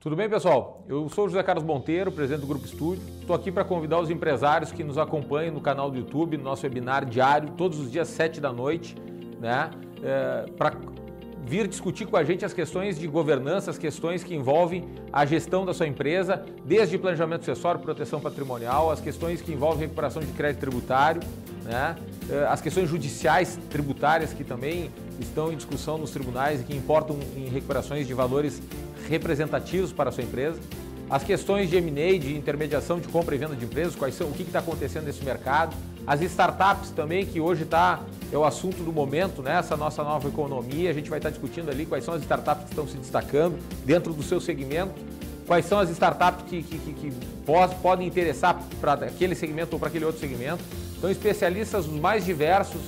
[0.00, 0.82] Tudo bem, pessoal?
[0.88, 3.02] Eu sou o José Carlos Monteiro, presidente do Grupo Estúdio.
[3.20, 6.64] Estou aqui para convidar os empresários que nos acompanham no canal do YouTube, no nosso
[6.64, 8.96] webinar diário, todos os dias, 7 da noite,
[9.38, 9.70] né?
[10.02, 10.74] É, para
[11.44, 15.66] vir discutir com a gente as questões de governança, as questões que envolvem a gestão
[15.66, 20.60] da sua empresa, desde planejamento sucessório, proteção patrimonial, as questões que envolvem recuperação de crédito
[20.60, 21.20] tributário,
[21.62, 21.94] né?
[22.30, 24.90] É, as questões judiciais tributárias que também
[25.20, 28.62] estão em discussão nos tribunais e que importam em recuperações de valores
[29.10, 30.58] representativos para a sua empresa.
[31.10, 34.32] As questões de M&A, de intermediação de compra e venda de empresas, quais são, o
[34.32, 35.76] que está acontecendo nesse mercado.
[36.06, 38.00] As startups também, que hoje está,
[38.32, 39.58] é o assunto do momento, né?
[39.58, 40.88] essa nossa nova economia.
[40.88, 44.12] A gente vai estar discutindo ali quais são as startups que estão se destacando dentro
[44.12, 44.94] do seu segmento,
[45.46, 47.12] quais são as startups que, que, que, que
[47.82, 50.62] podem interessar para aquele segmento ou para aquele outro segmento.
[50.96, 52.80] Então, especialistas os mais diversos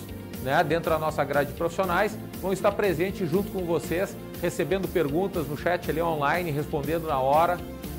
[0.44, 5.46] né, dentro da nossa grade de profissionais vão estar presentes junto com vocês, recebendo perguntas
[5.46, 7.58] no chat ali online, respondendo na hora.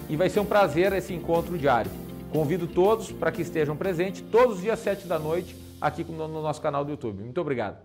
[0.09, 1.89] E vai ser um prazer esse encontro diário.
[2.31, 6.61] Convido todos para que estejam presentes todos os dias 7 da noite aqui no nosso
[6.61, 7.23] canal do YouTube.
[7.23, 7.77] Muito obrigado.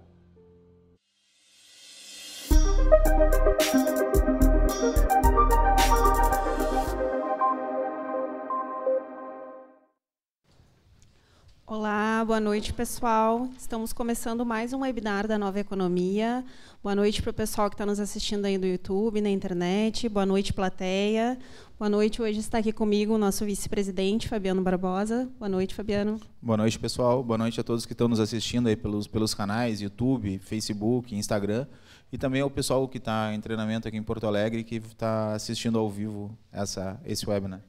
[11.71, 13.47] Olá, boa noite, pessoal.
[13.59, 16.43] Estamos começando mais um webinar da Nova Economia.
[16.83, 20.09] Boa noite para o pessoal que está nos assistindo aí no YouTube, na internet.
[20.09, 21.39] Boa noite, plateia.
[21.78, 22.22] Boa noite.
[22.22, 25.28] Hoje está aqui comigo o nosso vice-presidente, Fabiano Barbosa.
[25.39, 26.19] Boa noite, Fabiano.
[26.41, 27.22] Boa noite, pessoal.
[27.22, 31.66] Boa noite a todos que estão nos assistindo aí pelos, pelos canais YouTube, Facebook, Instagram.
[32.10, 35.78] E também ao pessoal que está em treinamento aqui em Porto Alegre que está assistindo
[35.78, 37.60] ao vivo essa, esse webinar.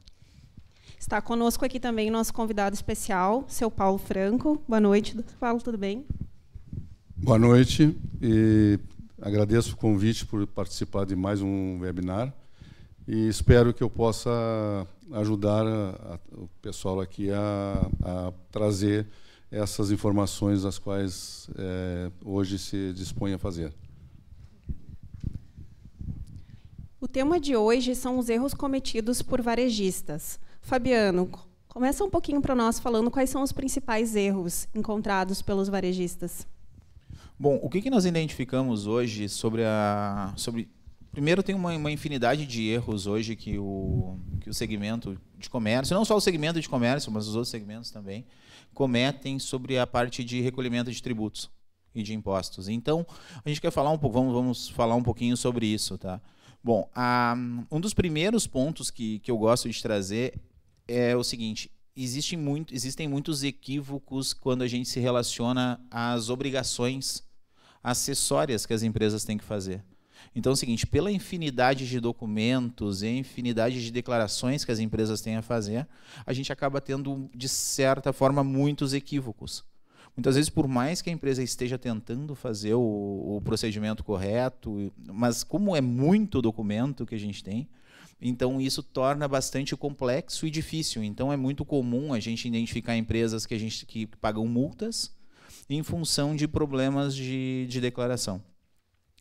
[0.97, 4.61] Está conosco aqui também nosso convidado especial, seu Paulo Franco.
[4.67, 6.05] Boa noite, Paulo, tudo bem?
[7.15, 8.79] Boa noite e
[9.21, 12.33] agradeço o convite por participar de mais um webinar
[13.07, 14.29] e espero que eu possa
[15.11, 19.07] ajudar a, a, o pessoal aqui a, a, trazer
[19.51, 23.73] essas informações as quais é, hoje se dispõe a fazer.
[27.01, 30.39] O tema de hoje são os erros cometidos por varejistas.
[30.69, 31.27] Fabiano,
[31.67, 36.45] começa um pouquinho para nós falando quais são os principais erros encontrados pelos varejistas.
[37.39, 40.31] Bom, o que, que nós identificamos hoje sobre a.
[40.37, 40.69] Sobre,
[41.11, 45.95] primeiro, tem uma, uma infinidade de erros hoje que o, que o segmento de comércio,
[45.95, 48.23] não só o segmento de comércio, mas os outros segmentos também,
[48.71, 51.49] cometem sobre a parte de recolhimento de tributos
[51.95, 52.69] e de impostos.
[52.69, 53.07] Então,
[53.43, 56.21] a gente quer falar um pouco, vamos, vamos falar um pouquinho sobre isso, tá?
[56.63, 57.35] Bom, a,
[57.71, 60.39] um dos primeiros pontos que, que eu gosto de trazer
[60.89, 67.23] é o seguinte: existe muito, existem muitos equívocos quando a gente se relaciona às obrigações
[67.83, 69.83] acessórias que as empresas têm que fazer.
[70.35, 75.21] Então é o seguinte, pela infinidade de documentos e infinidade de declarações que as empresas
[75.21, 75.87] têm a fazer,
[76.25, 79.63] a gente acaba tendo, de certa forma, muitos equívocos.
[80.15, 85.43] Muitas vezes, por mais que a empresa esteja tentando fazer o, o procedimento correto, mas
[85.43, 87.69] como é muito documento que a gente tem,
[88.21, 91.03] então isso torna bastante complexo e difícil.
[91.03, 95.11] Então é muito comum a gente identificar empresas que a gente que pagam multas
[95.69, 98.41] em função de problemas de, de declaração,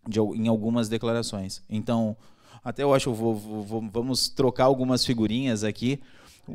[0.08, 1.62] de, em algumas declarações.
[1.68, 2.16] Então
[2.64, 6.00] até eu acho vou, vou, vamos trocar algumas figurinhas aqui.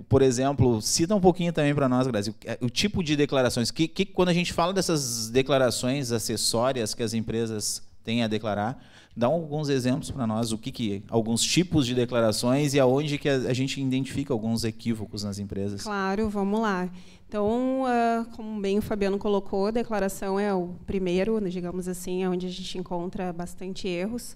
[0.10, 3.70] Por exemplo, cita um pouquinho também para nós, Brasil, o tipo de declarações.
[3.70, 8.84] Que, que quando a gente fala dessas declarações acessórias que as empresas têm a declarar,
[9.16, 13.30] Dá alguns exemplos para nós, o que, que alguns tipos de declarações e aonde que
[13.30, 15.84] a, a, gente identifica alguns equívocos nas empresas.
[15.84, 16.90] Claro, vamos lá.
[17.28, 22.30] Então, uh, como bem o Fabiano colocou, a declaração é o primeiro, digamos assim, é
[22.30, 24.36] onde a gente encontra bastante erros.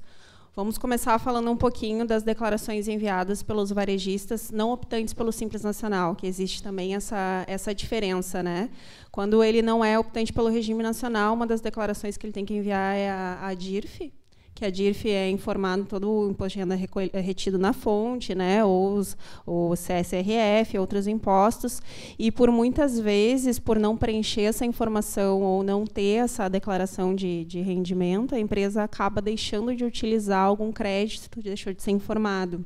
[0.55, 6.15] Vamos começar falando um pouquinho das declarações enviadas pelos varejistas não optantes pelo Simples Nacional,
[6.15, 8.41] que existe também essa, essa diferença.
[8.41, 8.71] Né?
[9.11, 12.55] Quando ele não é optante pelo regime nacional, uma das declarações que ele tem que
[12.55, 14.11] enviar é a, a DIRF,
[14.57, 16.79] que a DIRF é informado todo o imposto de renda
[17.13, 19.15] é retido na fonte, né, ou os,
[19.45, 21.79] o CSRF, outros impostos,
[22.17, 27.45] e por muitas vezes, por não preencher essa informação ou não ter essa declaração de,
[27.45, 32.65] de rendimento, a empresa acaba deixando de utilizar algum crédito, deixou de ser informado.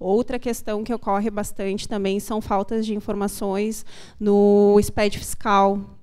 [0.00, 3.86] Outra questão que ocorre bastante também são faltas de informações
[4.18, 5.97] no SPED fiscal,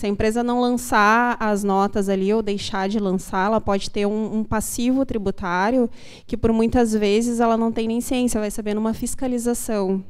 [0.00, 4.06] se a empresa não lançar as notas ali ou deixar de lançar, ela pode ter
[4.06, 5.90] um, um, passivo tributário
[6.26, 10.02] que, por muitas vezes, ela não tem nem ciência, vai saber numa fiscalização.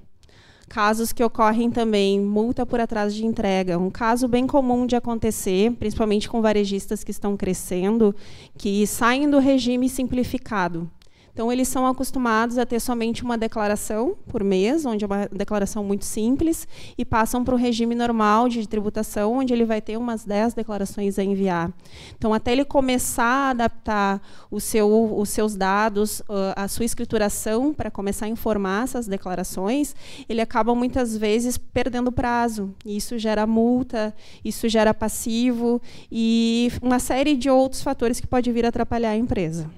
[0.69, 3.81] Casos que ocorrem também, multa por atraso de entrega.
[3.81, 8.15] Um caso bem comum de acontecer, principalmente com varejistas que estão crescendo,
[8.57, 10.89] que saem do regime simplificado.
[11.33, 15.85] Então, eles são acostumados a ter somente uma declaração por mês, onde é uma declaração
[15.85, 16.67] muito simples,
[16.97, 21.19] e passam para o regime normal de tributação, onde ele vai ter umas 10 declarações
[21.19, 21.73] a enviar.
[22.17, 26.23] Então, até ele começar a adaptar o seu, os seus dados,
[26.57, 29.95] a sua escrituração, para começar a informar essas declarações,
[30.29, 32.75] ele acaba muitas vezes perdendo prazo.
[32.85, 35.81] Isso gera multa, isso gera passivo
[36.11, 39.71] e uma série de outros fatores que pode vir a atrapalhar a empresa.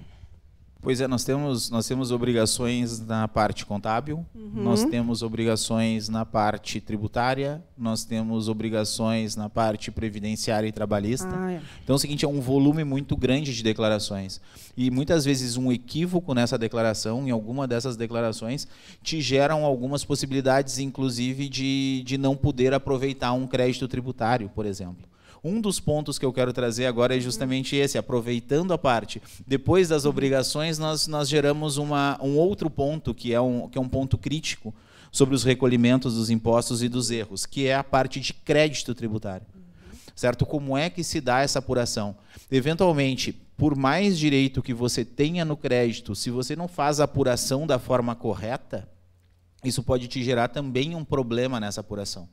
[0.82, 4.50] Pois é, nós temos, nós temos obrigações na parte contábil, uhum.
[4.64, 11.30] nós temos obrigações na parte tributária, nós temos obrigações na parte previdenciária e trabalhista.
[11.32, 11.62] Ah, é.
[11.84, 14.40] Então é o seguinte, é um volume muito grande de declarações.
[14.76, 18.66] E muitas vezes um equívoco nessa declaração, em alguma dessas declarações,
[19.04, 25.11] te geram algumas possibilidades, inclusive, de, de não poder aproveitar um crédito tributário, por exemplo.
[25.44, 29.20] Um dos pontos que eu quero trazer agora é justamente esse, aproveitando a parte.
[29.44, 33.80] Depois das obrigações, nós, nós geramos uma, um outro ponto, que é um, que é
[33.80, 34.72] um ponto crítico
[35.10, 39.46] sobre os recolhimentos dos impostos e dos erros, que é a parte de crédito tributário.
[40.14, 40.46] Certo?
[40.46, 42.16] Como é que se dá essa apuração?
[42.48, 47.66] Eventualmente, por mais direito que você tenha no crédito, se você não faz a apuração
[47.66, 48.88] da forma correta,
[49.64, 52.28] isso pode te gerar também um problema nessa apuração.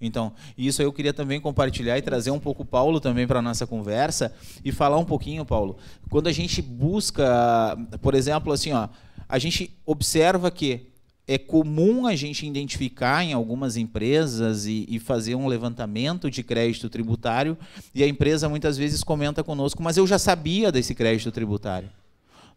[0.00, 3.42] Então, isso eu queria também compartilhar e trazer um pouco o Paulo também para a
[3.42, 5.76] nossa conversa e falar um pouquinho, Paulo.
[6.10, 8.88] Quando a gente busca, por exemplo, assim, ó,
[9.28, 10.88] a gente observa que
[11.26, 16.90] é comum a gente identificar em algumas empresas e, e, fazer um levantamento de crédito
[16.90, 17.56] tributário
[17.94, 21.88] e a empresa muitas vezes comenta conosco, mas eu já sabia desse crédito tributário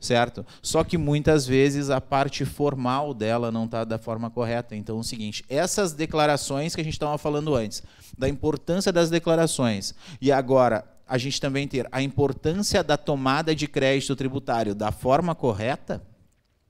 [0.04, 0.46] certo?
[0.62, 4.76] Só que muitas vezes a parte formal dela não está da forma correta.
[4.76, 7.82] Então, é o seguinte: essas declarações que a gente estava falando antes,
[8.18, 13.68] da importância das declarações, e agora a gente também ter a importância da tomada de
[13.68, 16.02] crédito tributário da forma correta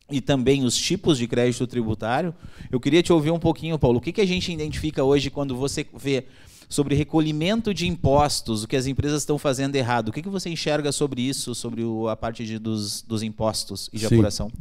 [0.10, 2.34] e também os tipos de crédito tributário.
[2.72, 3.98] Eu queria te ouvir um pouquinho, Paulo.
[3.98, 6.26] O que, que a gente identifica hoje quando você vê
[6.74, 10.10] sobre recolhimento de impostos, o que as empresas estão fazendo errado.
[10.10, 13.90] O que, que você enxerga sobre isso, sobre o, a parte de, dos, dos impostos
[13.94, 14.16] e de Sim.
[14.16, 14.52] apuração?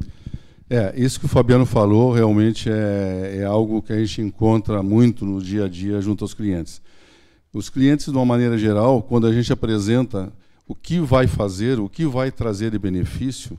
[0.68, 5.24] É, isso que o Fabiano falou realmente é, é algo que a gente encontra muito
[5.24, 6.82] no dia a dia junto aos clientes.
[7.52, 10.30] Os clientes, de uma maneira geral, quando a gente apresenta
[10.68, 13.58] o que vai fazer, o que vai trazer de benefício,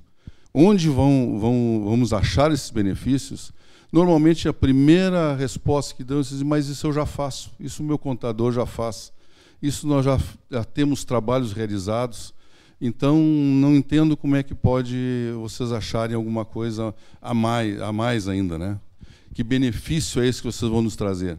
[0.54, 3.52] onde vão, vão, vamos achar esses benefícios,
[3.94, 7.86] Normalmente a primeira resposta que dão é dizer, mas isso eu já faço, isso o
[7.86, 9.14] meu contador já faz,
[9.62, 10.20] isso nós já,
[10.50, 12.34] já temos trabalhos realizados,
[12.82, 14.98] então não entendo como é que pode
[15.40, 18.80] vocês acharem alguma coisa a mais, a mais ainda, né?
[19.32, 21.38] Que benefício é esse que vocês vão nos trazer?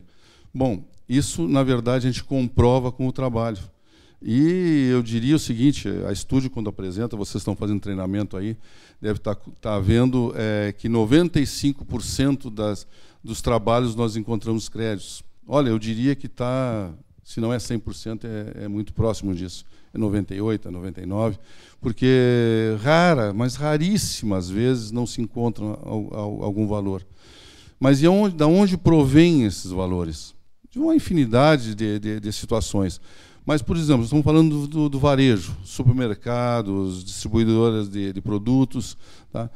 [0.54, 3.58] Bom, isso na verdade a gente comprova com o trabalho.
[4.26, 8.56] E eu diria o seguinte: a estúdio, quando apresenta, vocês estão fazendo treinamento aí,
[8.98, 12.86] deve estar, tá, tá vendo é, que 95% das,
[13.22, 15.22] dos trabalhos nós encontramos créditos.
[15.46, 16.90] Olha, eu diria que está,
[17.22, 19.66] se não é 100%, é, é muito próximo disso.
[19.92, 21.38] É 98%, é 99%,
[21.78, 27.06] porque rara, mas raríssimas vezes não se encontra algum valor.
[27.78, 30.34] Mas de onde, de onde provém esses valores?
[30.70, 33.00] De uma infinidade de, de, de situações.
[33.46, 38.96] Mas, por exemplo, estamos falando do, do varejo, supermercados, distribuidoras de, de produtos.
[39.30, 39.50] Tá?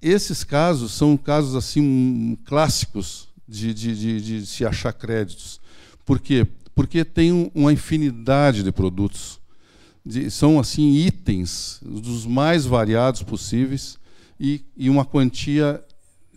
[0.00, 5.60] Esses casos são casos assim clássicos de, de, de, se achar créditos.
[6.06, 6.46] Por quê?
[6.74, 9.38] Porque tem uma infinidade de produtos.
[10.30, 13.98] São assim itens dos mais variados possíveis
[14.40, 15.84] e, e uma quantia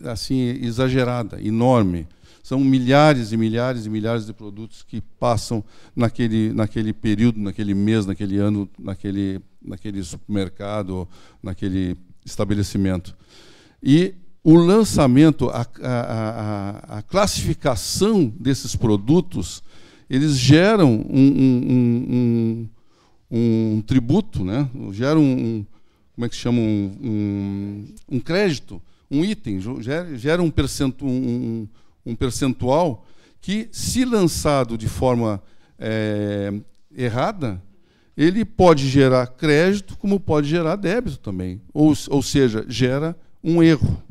[0.04, 2.06] assim exagerada, enorme.
[2.46, 5.64] São milhares e milhares e milhares de produtos que passam
[5.96, 11.08] naquele, naquele período, naquele mês, naquele ano, naquele, naquele supermercado,
[11.42, 13.16] naquele estabelecimento.
[13.82, 16.00] E o lançamento, a, a,
[16.92, 19.60] a, a classificação desses produtos,
[20.08, 22.68] eles geram um, um,
[23.28, 24.70] um, um tributo, né?
[24.92, 25.66] geram um,
[26.14, 29.58] como é que chama, um, um, crédito, um item,
[30.16, 31.66] gera, um, percentual, um,
[32.06, 33.04] um percentual
[33.40, 35.42] que, se lançado de forma
[35.78, 36.52] é,
[36.96, 37.60] errada,
[38.16, 41.60] ele pode gerar crédito, como pode gerar débito também.
[41.74, 44.02] Ou, ou seja, gera um erro.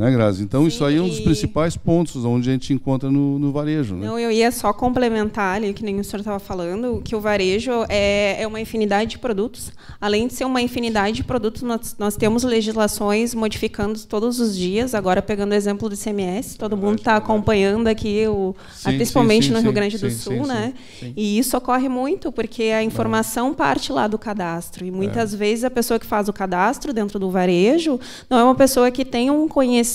[0.00, 0.42] Né, Grazi?
[0.42, 3.52] Então, Sim, isso aí é um dos principais pontos onde a gente encontra no, no
[3.52, 3.94] varejo.
[3.94, 4.06] Né?
[4.06, 7.70] Não, eu ia só complementar ali, que nem o senhor estava falando, que o varejo
[7.86, 9.70] é, é uma infinidade de produtos.
[10.00, 14.94] Além de ser uma infinidade de produtos, nós, nós temos legislações modificando todos os dias.
[14.94, 19.52] Agora, pegando o exemplo do ICMS, todo mundo está acompanhando aqui, o, Sim, principalmente sim,
[19.52, 20.72] no Rio Grande do sim, Sul, sim, né?
[20.98, 21.12] sim, sim.
[21.14, 24.82] E isso ocorre muito, porque a informação parte lá do cadastro.
[24.84, 24.90] E É.
[24.90, 28.90] muitas vezes a pessoa que faz o cadastro dentro do varejo não é uma pessoa
[28.90, 29.89] que tem um conhecimento,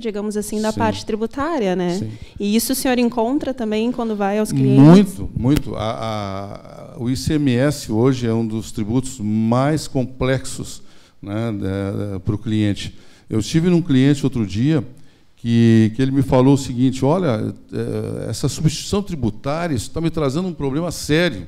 [0.00, 0.78] digamos assim, da Sim.
[0.78, 1.98] parte tributária, né?
[1.98, 2.10] Sim.
[2.38, 4.80] E isso o senhor encontra também quando vai aos clientes?
[5.18, 5.74] Muito, muito.
[5.76, 10.82] A- a- o ICMS hoje é um dos tributos mais complexos
[11.22, 11.52] né,
[12.24, 12.94] para o cliente.
[13.28, 14.84] Eu estive num cliente outro dia
[15.36, 20.48] que, que ele me falou o seguinte: olha, eh, essa substituição tributária está me trazendo
[20.48, 21.46] um problema sério.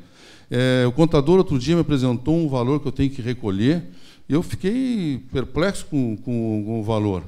[0.50, 3.84] Eh, o contador outro dia me apresentou um valor que eu tenho que recolher
[4.28, 7.22] e eu fiquei perplexo com, com, com o valor.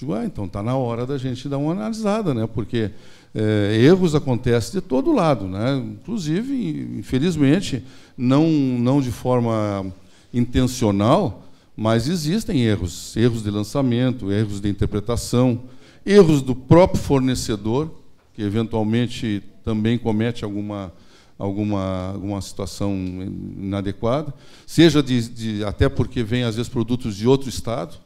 [0.00, 2.46] Digo, ah, então está na hora da gente dar uma analisada, né?
[2.46, 2.90] porque
[3.34, 5.76] eh, erros acontecem de todo lado, né?
[5.76, 7.84] inclusive, infelizmente,
[8.16, 9.92] não, não de forma
[10.32, 11.44] intencional,
[11.76, 15.64] mas existem erros, erros de lançamento, erros de interpretação,
[16.06, 17.90] erros do próprio fornecedor,
[18.32, 20.94] que eventualmente também comete alguma,
[21.38, 24.32] alguma, alguma situação inadequada,
[24.66, 27.98] seja de, de, até porque vem, às vezes, produtos de outro estado,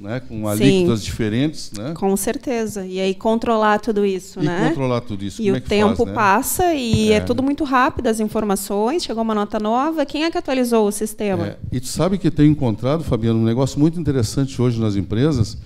[0.00, 0.46] né, com Sim.
[0.46, 1.92] alíquotas diferentes, né?
[1.94, 2.86] Com certeza.
[2.86, 4.70] E aí controlar tudo isso, E né?
[4.70, 5.42] controlar tudo isso.
[5.42, 6.14] E como o é tempo faz, né?
[6.14, 7.16] passa e é.
[7.16, 7.20] É.
[7.20, 11.48] tudo muito rápido, as informações, chegou uma nota nova, quem é que atualizou o sistema?
[11.48, 15.58] É, e tu sabe que tenho encontrado, Fabiano, um negócio muito interessante hoje nas empresas,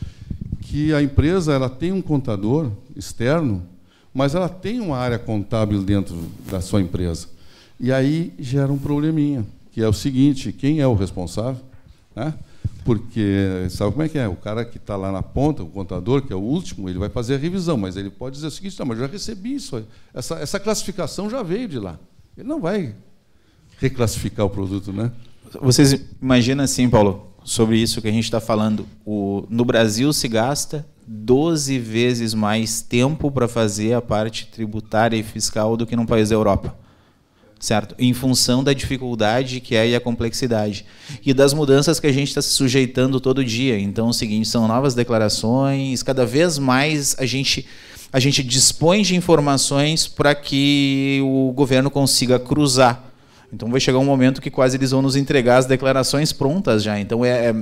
[0.62, 3.62] que a empresa ela tem um contador externo,
[4.12, 6.16] mas ela tem uma área contábil dentro
[6.50, 7.28] da sua empresa.
[7.78, 11.60] E aí gera um probleminha, que é o seguinte, quem é o responsável?
[12.16, 12.34] Né?
[12.84, 14.28] Porque sabe como é que é?
[14.28, 17.08] O cara que está lá na ponta, o contador, que é o último, ele vai
[17.08, 20.34] fazer a revisão, mas ele pode dizer o seguinte, não, mas já recebi isso, essa,
[20.36, 21.98] essa classificação já veio de lá.
[22.36, 22.94] Ele não vai
[23.78, 25.10] reclassificar o produto, né?
[25.62, 28.86] Vocês imaginam assim, Paulo, sobre isso que a gente está falando.
[29.04, 35.22] O, no Brasil se gasta 12 vezes mais tempo para fazer a parte tributária e
[35.22, 36.76] fiscal do que num país da Europa.
[37.64, 37.94] Certo?
[37.99, 40.85] Em função da dificuldade que é e a complexidade.
[41.25, 43.78] E das mudanças que a gente está se sujeitando todo dia.
[43.78, 47.66] Então, é o seguinte, são novas declarações, cada vez mais a gente,
[48.12, 53.02] a gente dispõe de informações para que o governo consiga cruzar.
[53.50, 57.00] Então vai chegar um momento que quase eles vão nos entregar as declarações prontas já.
[57.00, 57.54] Então é, é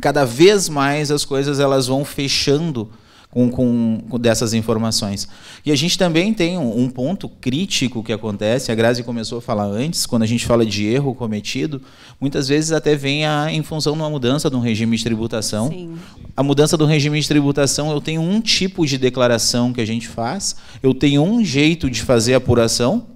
[0.00, 2.90] cada vez mais as coisas elas vão fechando
[3.30, 5.28] com, com, com dessas informações.
[5.64, 9.42] E a gente também tem um, um, ponto crítico que acontece, a Grazi começou a
[9.42, 11.82] falar antes, quando a gente fala de erro cometido,
[12.20, 15.68] muitas vezes até vem a, em função de uma mudança de um regime de tributação.
[15.68, 15.96] Sim.
[16.36, 20.08] A mudança do regime de tributação, eu tenho um tipo de declaração que a gente
[20.08, 23.06] faz, eu tenho um jeito de fazer a apuração,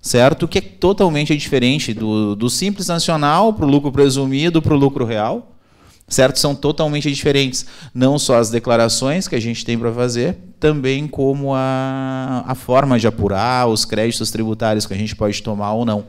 [0.00, 0.46] certo?
[0.46, 5.04] Que é totalmente diferente do, do simples nacional para o lucro presumido para o lucro
[5.04, 5.55] real,
[6.08, 6.38] certo?
[6.38, 7.66] São totalmente diferentes.
[7.94, 12.98] Não só as declarações que a gente tem para fazer, também como a, a forma
[12.98, 16.04] de apurar, os créditos tributários que a gente pode tomar ou não.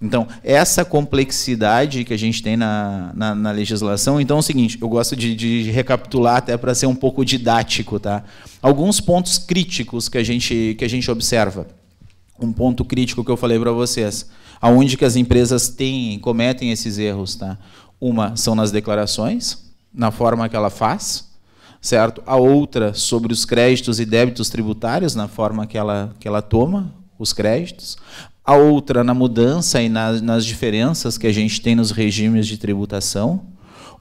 [0.00, 4.20] Então, essa complexidade que a gente tem na, na, na legislação.
[4.20, 8.00] Então, é o seguinte: eu gosto de, de recapitular até para ser um pouco didático.
[8.00, 8.24] Tá?
[8.60, 11.68] Alguns pontos críticos que a gente, que a gente observa
[12.40, 14.28] um ponto crítico que eu falei para vocês.
[14.60, 17.58] Aonde que as empresas têm, cometem esses erros, tá?
[18.02, 21.30] Uma são nas declarações, na forma que ela faz,
[21.80, 22.20] certo?
[22.26, 26.92] A outra sobre os créditos e débitos tributários, na forma que ela, que ela toma
[27.16, 27.96] os créditos.
[28.44, 32.58] A outra na mudança e nas, nas diferenças que a gente tem nos regimes de
[32.58, 33.42] tributação.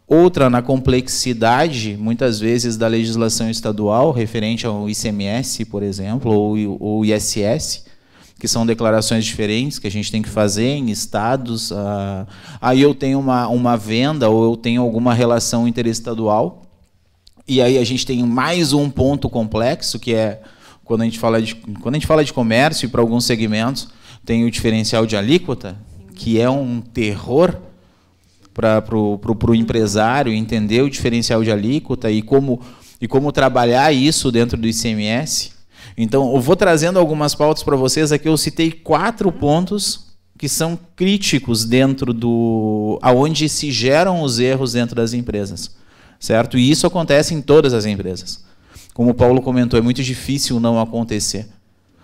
[0.08, 7.05] Outra na complexidade, muitas vezes, da legislação estadual, referente ao ICMS, por exemplo, ou, ou
[7.05, 7.86] ISS,
[8.41, 11.69] que são declarações diferentes que a gente tem que fazer em estados.
[11.69, 12.25] Uh,
[12.60, 16.63] aí eu tenho uma, uma venda ou eu tenho alguma relação interestadual.
[17.48, 20.41] E aí a gente tem mais um ponto complexo, que é
[20.83, 23.89] quando a gente fala de, quando a gente fala de comércio e para alguns segmentos,
[24.25, 25.77] tem o diferencial de alíquota,
[26.15, 27.55] que é um terror
[28.55, 32.60] para o empresário entender o diferencial de alíquota e como,
[33.00, 35.61] e como trabalhar isso dentro do ICMS.
[35.98, 38.12] Então, eu vou trazendo algumas pautas para vocês.
[38.12, 44.74] Aqui eu citei quatro pontos que são críticos dentro do aonde se geram os erros
[44.74, 45.75] dentro das empresas,
[46.19, 46.57] certo?
[46.57, 48.43] E isso acontece em todas as empresas.
[48.91, 51.47] Como o Paulo comentou, é muito difícil não acontecer.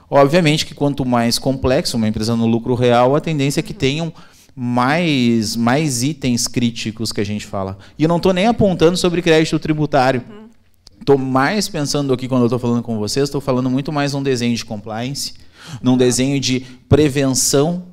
[0.07, 4.13] Obviamente que quanto mais complexo uma empresa no lucro real, a tendência é que tenham
[4.55, 7.77] mais, mais itens críticos que a gente fala.
[7.97, 10.23] E eu não estou nem apontando sobre crédito tributário.
[10.99, 14.21] Estou mais pensando aqui quando eu estou falando com vocês, estou falando muito mais num
[14.21, 15.33] desenho de compliance,
[15.81, 17.83] num desenho de prevenção,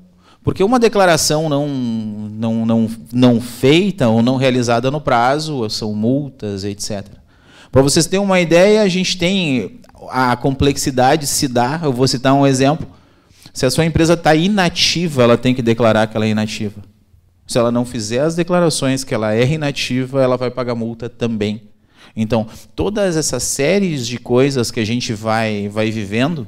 [0.43, 6.65] porque uma declaração não, não, não, não feita ou não realizada no prazo são multas,
[6.65, 7.07] etc.
[7.73, 11.81] Para vocês terem uma ideia, a gente tem a complexidade se dá.
[11.83, 12.87] Eu vou citar um exemplo.
[13.53, 16.83] Se a sua empresa está inativa, ela tem que declarar que ela é inativa.
[17.47, 21.63] Se ela não fizer as declarações que ela é inativa, ela vai pagar multa também.
[22.17, 22.47] Então,
[22.77, 26.47] todas essas séries de coisas que a gente vai, vai vivendo,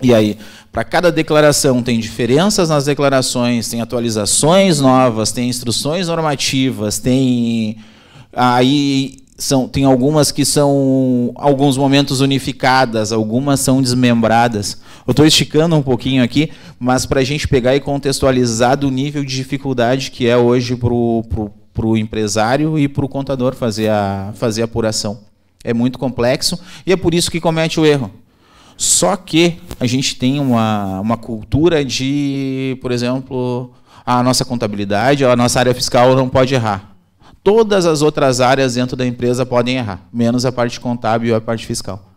[0.00, 0.38] e aí,
[0.70, 7.78] para cada declaração tem diferenças nas declarações, tem atualizações novas, tem instruções normativas, tem
[8.32, 14.78] aí são, tem algumas que são alguns momentos unificadas, algumas são desmembradas.
[15.06, 19.24] Eu estou esticando um pouquinho aqui, mas para a gente pegar e contextualizar do nível
[19.24, 21.48] de dificuldade que é hoje para
[21.78, 25.20] para o empresário e para o contador fazer a, fazer a apuração.
[25.62, 28.10] É muito complexo e é por isso que comete o erro.
[28.76, 33.72] Só que a gente tem uma, uma cultura de, por exemplo,
[34.04, 36.96] a nossa contabilidade, a nossa área fiscal não pode errar.
[37.44, 41.40] Todas as outras áreas dentro da empresa podem errar, menos a parte contábil e a
[41.40, 42.10] parte fiscal.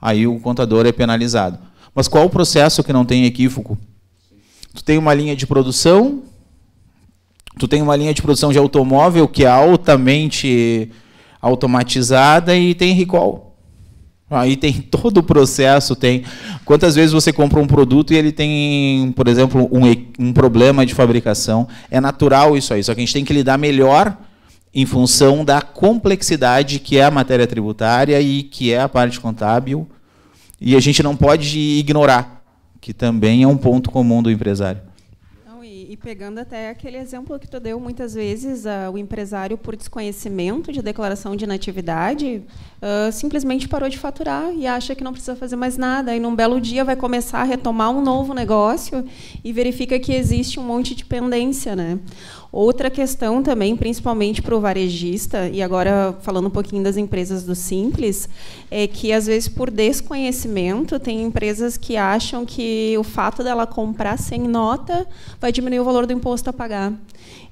[0.00, 1.58] Aí o contador é penalizado.
[1.94, 3.76] Mas qual o processo que não tem equívoco?
[4.74, 6.22] Tu tem uma linha de produção,
[7.58, 10.90] Tu tem uma linha de produção de automóvel que é altamente
[11.40, 13.56] automatizada e tem recall.
[14.28, 16.24] Aí tem todo o processo, tem
[16.66, 19.84] quantas vezes você compra um produto e ele tem, por exemplo, um,
[20.18, 21.66] um problema de fabricação.
[21.90, 24.14] É natural isso aí, só que a gente tem que lidar melhor
[24.74, 29.88] em função da complexidade que é a matéria tributária e que é a parte contábil.
[30.60, 32.42] E a gente não pode ignorar,
[32.82, 34.85] que também é um ponto comum do empresário
[35.96, 40.82] pegando até aquele exemplo que tu deu, muitas vezes uh, o empresário, por desconhecimento de
[40.82, 42.42] declaração de inatividade,
[42.82, 46.14] uh, simplesmente parou de faturar e acha que não precisa fazer mais nada.
[46.14, 49.04] E num belo dia vai começar a retomar um novo negócio
[49.42, 51.74] e verifica que existe um monte de pendência.
[51.74, 51.98] Né?
[52.52, 57.54] Outra questão também, principalmente para o varejista, e agora falando um pouquinho das empresas do
[57.54, 58.28] Simples,
[58.70, 64.18] é que, às vezes, por desconhecimento, tem empresas que acham que o fato dela comprar
[64.18, 65.06] sem nota
[65.40, 66.92] vai diminuir o valor do imposto a pagar.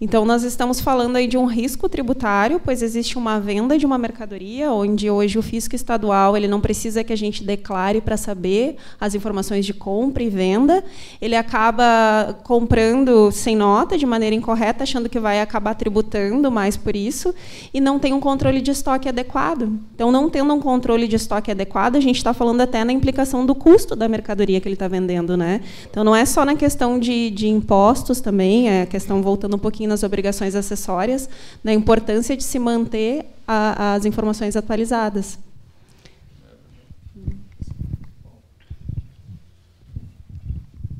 [0.05, 3.97] Então, nós estamos falando aí de um risco tributário, pois existe uma venda de uma
[3.97, 8.77] mercadoria, onde hoje o fisco estadual ele não precisa que a gente declare para saber
[9.01, 10.85] as informações de compra e venda.
[11.23, 16.95] Ele acaba comprando sem nota, de maneira incorreta, achando que vai acabar tributando mais por
[16.95, 17.35] isso,
[17.73, 19.73] e não tem um controle de estoque adequado.
[19.95, 23.47] Então, não tendo um controle de estoque adequado, a gente está falando até na implicação
[23.47, 25.35] do custo da mercadoria que ele está vendendo.
[25.35, 25.63] Né?
[25.91, 29.59] Então, não é só na questão de, de impostos também, é a questão voltando um
[29.59, 31.29] pouquinho nas obrigações acessórias,
[31.63, 35.39] na importância de se manter a, as informações atualizadas.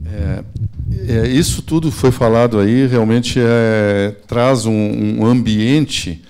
[0.07, 0.45] É,
[1.09, 6.23] é, isso tudo foi falado aí, realmente é, traz um, um, ambiente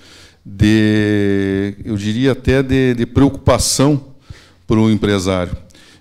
[0.45, 4.15] de, eu diria até de, de preocupação
[4.67, 5.55] para o empresário.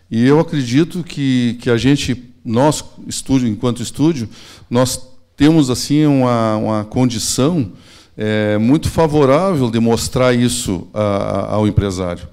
[0.10, 4.30] E eu acredito que, que a gente, nós, estúdio, enquanto estúdio,
[4.70, 7.72] nós temos assim uma, uma condição
[8.18, 12.28] é, muito favorável de mostrar isso a, a, ao empresário,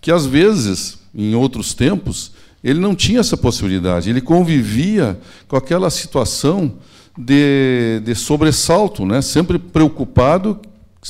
[0.00, 4.08] que às vezes, em outros tempos, ele não tinha essa possibilidade.
[4.08, 6.72] Ele convivia com aquela situação
[7.16, 9.20] de, de sobressalto, né?
[9.20, 10.58] sempre preocupado,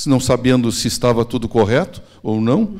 [0.05, 2.75] não sabendo se estava tudo correto ou não.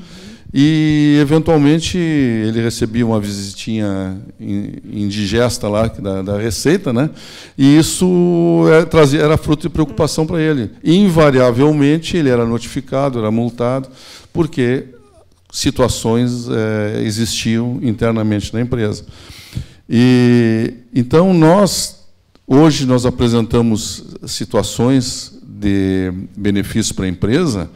[0.57, 7.09] E, eventualmente, ele recebia uma visitinha indigesta lá da, da Receita, né?
[7.57, 10.71] e isso era, é, era fruto de preocupação para ele.
[10.81, 13.89] Invariavelmente, ele era notificado, era multado,
[14.31, 14.85] porque
[15.51, 19.03] situações é, existiam internamente na empresa.
[19.89, 22.07] E, então, nós,
[22.47, 27.69] hoje, nós apresentamos situações de benefício para a empresa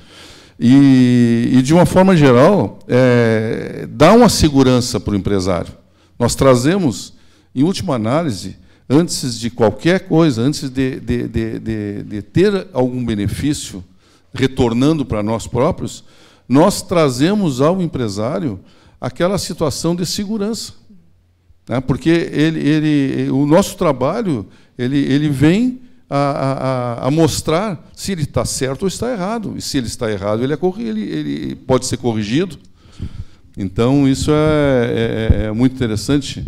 [0.60, 5.74] e, e de uma forma geral, é, dá uma segurança para o empresário.
[6.18, 7.14] Nós trazemos,
[7.56, 8.58] em última análise,
[8.90, 13.84] antes de qualquer coisa, antes de, de, de, de ter algum benefício
[14.34, 16.04] retornando para nós próprios,
[16.48, 18.60] nós trazemos ao empresário
[19.00, 20.74] aquela situação de segurança.
[21.70, 21.80] Né?
[21.80, 24.46] Porque ele, ele, o nosso trabalho
[24.78, 29.54] ele, ele vem a, a, a mostrar se ele está certo ou está errado.
[29.56, 32.58] E se ele está errado, ele, é, ele, ele pode ser corrigido.
[33.56, 36.46] Então, isso é, é, é muito interessante,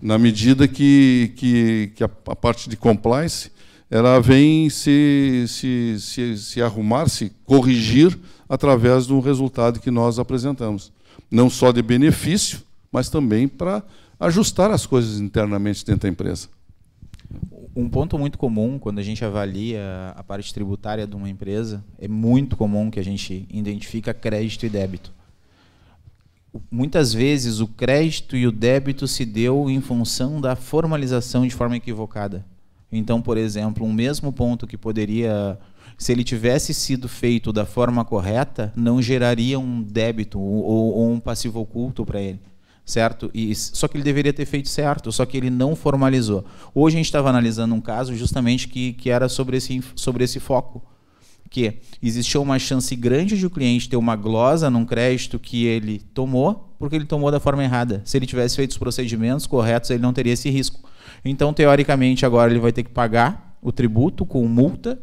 [0.00, 3.52] na medida que, que, que a, a, parte de compliance
[3.90, 10.90] ela vem se, se, se, se arrumar, se corrigir através do resultado que nós apresentamos.
[11.30, 13.82] Não só de benefício, mas também para
[14.18, 16.48] ajustar as coisas internamente dentro da empresa.
[17.74, 22.08] Um ponto muito comum quando a gente avalia a parte tributária de uma empresa, é
[22.08, 25.12] muito comum que a gente identifica crédito e débito.
[26.68, 31.76] Muitas vezes o crédito e o débito se deu em função da formalização de forma
[31.76, 32.44] equivocada.
[32.90, 35.56] Então, por exemplo, um mesmo ponto que poderia,
[35.96, 41.20] se ele tivesse sido feito da forma correta, não geraria um débito ou, ou um
[41.20, 42.40] passivo oculto para ele
[42.90, 43.30] certo?
[43.32, 46.44] E, só que ele deveria ter feito certo, só que ele não formalizou.
[46.74, 50.40] Hoje a gente estava analisando um caso justamente que, que era sobre esse, sobre esse
[50.40, 50.82] foco,
[51.48, 55.98] que existia uma chance grande de o cliente ter uma glosa num crédito que ele
[56.14, 58.02] tomou, porque ele tomou da forma errada.
[58.04, 60.88] Se ele tivesse feito os procedimentos corretos, ele não teria esse risco.
[61.24, 64.98] Então, teoricamente, agora ele vai ter que pagar o tributo com multa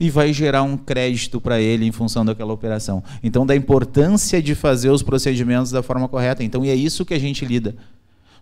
[0.00, 3.02] e vai gerar um crédito para ele em função daquela operação.
[3.22, 6.44] Então, da importância de fazer os procedimentos da forma correta.
[6.44, 7.74] Então, e é isso que a gente lida.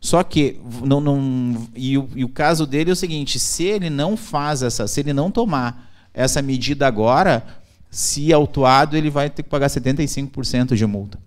[0.00, 3.88] Só que não, não e, o, e o caso dele é o seguinte: se ele
[3.88, 7.44] não faz essa, se ele não tomar essa medida agora,
[7.90, 11.25] se autuado, ele vai ter que pagar 75% de multa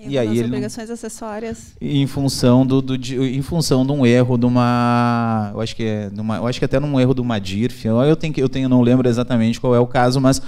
[0.00, 0.94] e aí ele obrigações não...
[0.94, 5.76] acessórias em função do, do de, em função de um erro de uma eu acho
[5.76, 8.48] que é numa, eu acho que até num erro de uma DIRF eu tenho eu
[8.48, 10.42] tenho não lembro exatamente qual é o caso mas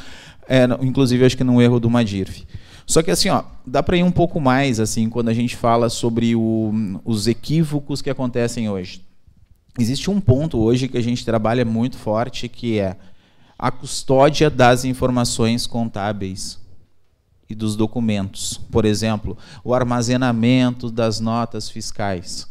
[0.49, 2.47] é, inclusive acho que num erro de uma DIRF.
[2.87, 5.89] Só que assim ó dá para ir um pouco mais assim quando a gente fala
[5.89, 6.73] sobre o,
[7.05, 9.05] os equívocos que acontecem hoje.
[9.79, 12.97] Existe um ponto hoje que a gente trabalha muito forte que é
[13.59, 16.59] a custódia das informações contábeis
[17.49, 18.61] e dos documentos.
[18.71, 22.49] Por exemplo, o armazenamento das notas fiscais.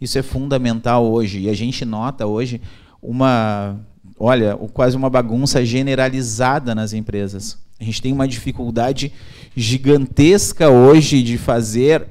[0.00, 2.60] Isso é fundamental hoje e a gente nota hoje
[3.00, 3.76] uma,
[4.18, 7.58] olha, quase uma bagunça generalizada nas empresas.
[7.80, 9.12] A gente tem uma dificuldade
[9.56, 12.06] gigantesca hoje de fazer,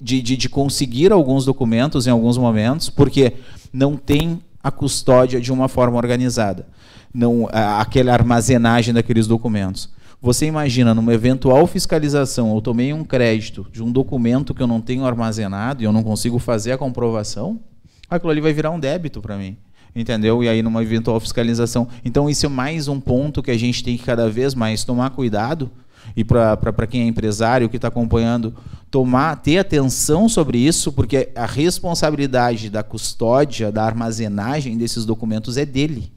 [0.00, 3.34] de, de, de conseguir alguns documentos em alguns momentos, porque
[3.72, 6.66] não tem a custódia de uma forma organizada,
[7.12, 9.90] não aquela armazenagem daqueles documentos.
[10.24, 14.80] Você imagina, numa eventual fiscalização, eu tomei um crédito de um documento que eu não
[14.80, 17.60] tenho armazenado e eu não consigo fazer a comprovação,
[18.08, 19.54] aquilo ali vai virar um débito para mim.
[19.94, 20.42] Entendeu?
[20.42, 21.88] E aí, numa eventual fiscalização.
[22.02, 25.10] Então, isso é mais um ponto que a gente tem que cada vez mais tomar
[25.10, 25.70] cuidado.
[26.16, 28.54] E para quem é empresário que está acompanhando,
[28.90, 35.66] tomar, ter atenção sobre isso, porque a responsabilidade da custódia, da armazenagem desses documentos é
[35.66, 36.13] dele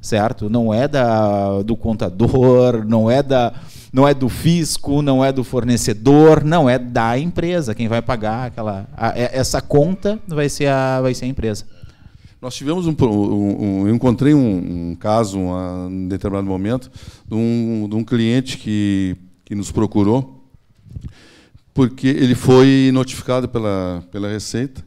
[0.00, 0.48] certo?
[0.48, 3.52] Não é da, do contador, não é da
[3.90, 7.74] não é do fisco, não é do fornecedor, não é da empresa.
[7.74, 11.64] Quem vai pagar aquela a, é, essa conta vai ser a vai ser a empresa.
[12.40, 15.38] Nós tivemos um, um, um eu encontrei um, um caso
[15.90, 16.90] em determinado momento
[17.26, 20.44] de um, de um cliente que que nos procurou
[21.72, 24.86] porque ele foi notificado pela pela Receita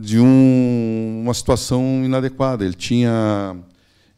[0.00, 2.64] de um, uma situação inadequada.
[2.64, 3.54] Ele tinha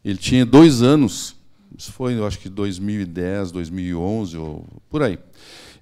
[0.03, 1.35] ele tinha dois anos,
[1.77, 5.17] isso foi, eu acho que 2010, 2011, ou por aí.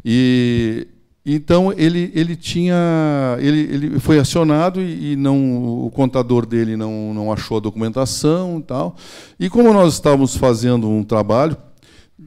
[0.03, 0.87] E
[1.23, 7.13] então ele, ele tinha, ele, ele foi acionado e, e não, o contador dele não,
[7.13, 8.95] não achou a documentação e tal.
[9.39, 11.55] E como nós estávamos fazendo um trabalho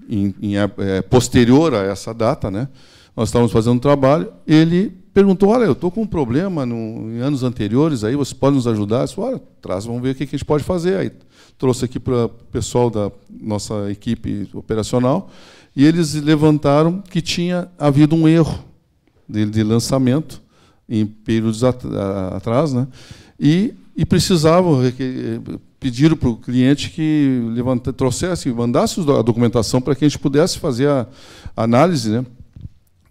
[0.09, 2.69] em, em é, posterior a essa data, né?
[3.17, 7.21] Nós estávamos fazendo um trabalho, ele perguntou, olha, eu estou com um problema no, em
[7.21, 9.01] anos anteriores, aí você pode nos ajudar?
[9.01, 10.97] Eu disse, olha, traz, vamos ver o que a gente pode fazer.
[10.97, 11.13] Aí
[11.59, 15.31] trouxe aqui para o pessoal da nossa equipe operacional,
[15.77, 18.65] e eles levantaram que tinha havido um erro
[19.29, 20.41] de, de lançamento
[20.89, 21.83] em períodos at
[22.33, 22.87] atrás, né?
[23.39, 24.81] e, e precisavam,
[25.81, 30.59] pediram para o cliente que levanta, trouxesse, mandasse a documentação para que a gente pudesse
[30.59, 31.07] fazer a
[31.57, 32.27] análise né?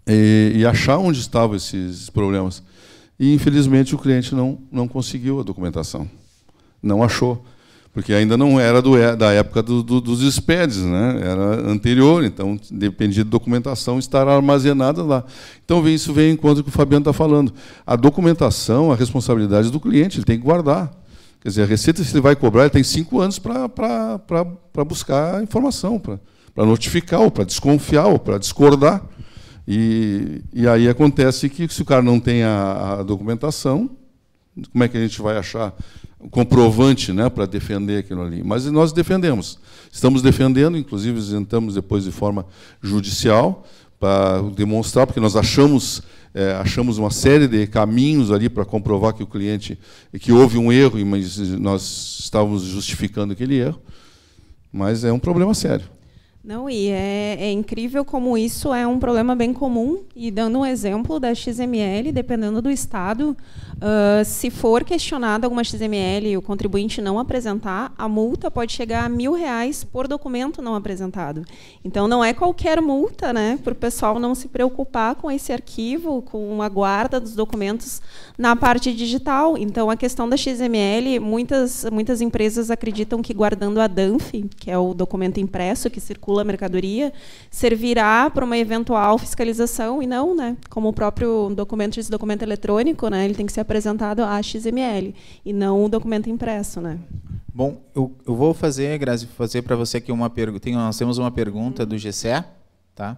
[0.06, 2.62] e, e achar onde estavam esses problemas.
[3.18, 6.08] E, infelizmente, o cliente não, não conseguiu a documentação,
[6.82, 7.44] não achou
[7.94, 11.20] porque ainda não era do, da época do, do, dos SPEDs, né?
[11.22, 15.24] era anterior, então dependia de documentação estar armazenada lá.
[15.64, 17.54] Então isso vem em conta que o Fabiano está falando.
[17.86, 20.90] A documentação, a responsabilidade do cliente, ele tem que guardar.
[21.40, 24.18] Quer dizer, a Receita, se ele vai cobrar, ele tem cinco anos para
[24.84, 29.04] buscar informação, para notificar, ou para desconfiar, ou para discordar.
[29.68, 33.88] E, e aí acontece que, se o cara não tem a, a documentação,
[34.72, 35.72] como é que a gente vai achar
[36.30, 38.42] comprovante né, para defender aquilo ali.
[38.42, 39.58] Mas nós defendemos.
[39.92, 42.46] Estamos defendendo, inclusive isentamos depois de forma
[42.82, 43.64] judicial,
[43.98, 46.02] para demonstrar, porque nós achamos
[46.34, 49.78] é, achamos uma série de caminhos ali para comprovar que o cliente
[50.20, 53.80] que houve um erro, mas nós estávamos justificando aquele erro,
[54.72, 55.88] mas é um problema sério.
[56.44, 60.02] Não, e é, é, incrível como isso é um problema bem comum.
[60.14, 63.34] E dando um exemplo da XML, dependendo do estado,
[63.84, 69.04] uh, se for questionada alguma XML e o contribuinte não apresentar, a multa pode chegar
[69.04, 71.44] a mil reais por documento não apresentado.
[71.84, 76.22] Então, não é qualquer multa, né, para o pessoal não se preocupar com esse arquivo,
[76.22, 78.00] com a guarda dos documentos
[78.38, 79.58] na parte digital.
[79.58, 84.78] Então, a questão da XML, muitas, muitas empresas acreditam que guardando a DANF, que é
[84.78, 87.12] o documento impresso que circula a mercadoria,
[87.50, 90.56] servirá para uma eventual fiscalização e não, né?
[90.70, 93.24] Como o próprio documento, esse documento eletrônico, né?
[93.24, 93.73] Ele tem que ser apresentado
[94.24, 96.98] a XML e não o documento impresso, né?
[97.52, 100.68] Bom, eu, eu vou fazer, Grazi, fazer para você aqui uma pergunta.
[100.70, 102.44] Nós temos uma pergunta do GCE,
[102.94, 103.16] tá?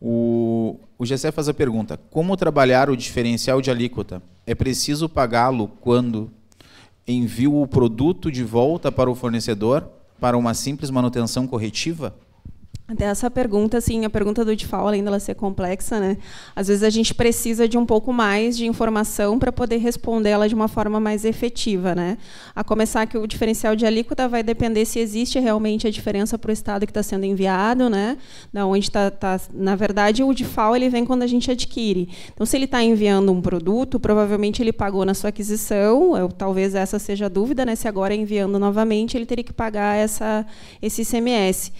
[0.00, 4.22] O, o GCE faz a pergunta: como trabalhar o diferencial de alíquota?
[4.46, 6.30] É preciso pagá-lo quando
[7.06, 9.88] envio o produto de volta para o fornecedor
[10.20, 12.14] para uma simples manutenção corretiva?
[12.86, 16.18] Até essa pergunta, assim, a pergunta do DIFAL, além dela ser complexa, né,
[16.54, 20.46] às vezes a gente precisa de um pouco mais de informação para poder responder ela
[20.46, 21.94] de uma forma mais efetiva.
[21.94, 22.18] Né?
[22.54, 26.50] A começar que o diferencial de alíquota vai depender se existe realmente a diferença para
[26.50, 28.18] o estado que está sendo enviado, né?
[28.52, 29.10] da onde está...
[29.10, 32.10] Tá, na verdade, o DIFAL ele vem quando a gente adquire.
[32.34, 36.98] Então, se ele está enviando um produto, provavelmente ele pagou na sua aquisição, talvez essa
[36.98, 37.76] seja a dúvida, né?
[37.76, 40.44] se agora enviando novamente, ele teria que pagar essa,
[40.82, 41.72] esse ICMS.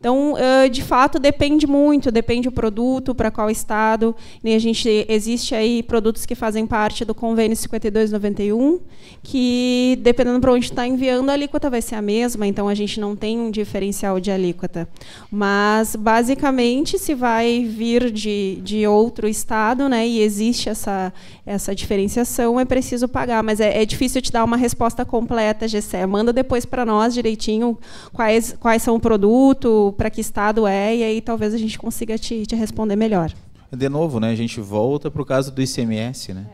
[0.00, 0.34] Então,
[0.70, 4.14] de fato, depende muito, depende o produto, para qual estado.
[4.44, 8.78] E a gente existe aí produtos que fazem parte do convênio 5291,
[9.24, 13.00] que dependendo para onde está enviando, a alíquota vai ser a mesma, então a gente
[13.00, 14.88] não tem um diferencial de alíquota.
[15.30, 21.12] Mas basicamente, se vai vir de, de outro estado, né, e existe essa
[21.44, 23.42] essa diferenciação, é preciso pagar.
[23.42, 26.04] Mas é, é difícil te dar uma resposta completa, Gessé.
[26.04, 27.76] Manda depois para nós direitinho
[28.12, 32.18] quais quais são o produto para que estado é, e aí talvez a gente consiga
[32.18, 33.32] te, te responder melhor.
[33.70, 36.46] De novo, né, a gente volta para o caso do ICMS, né?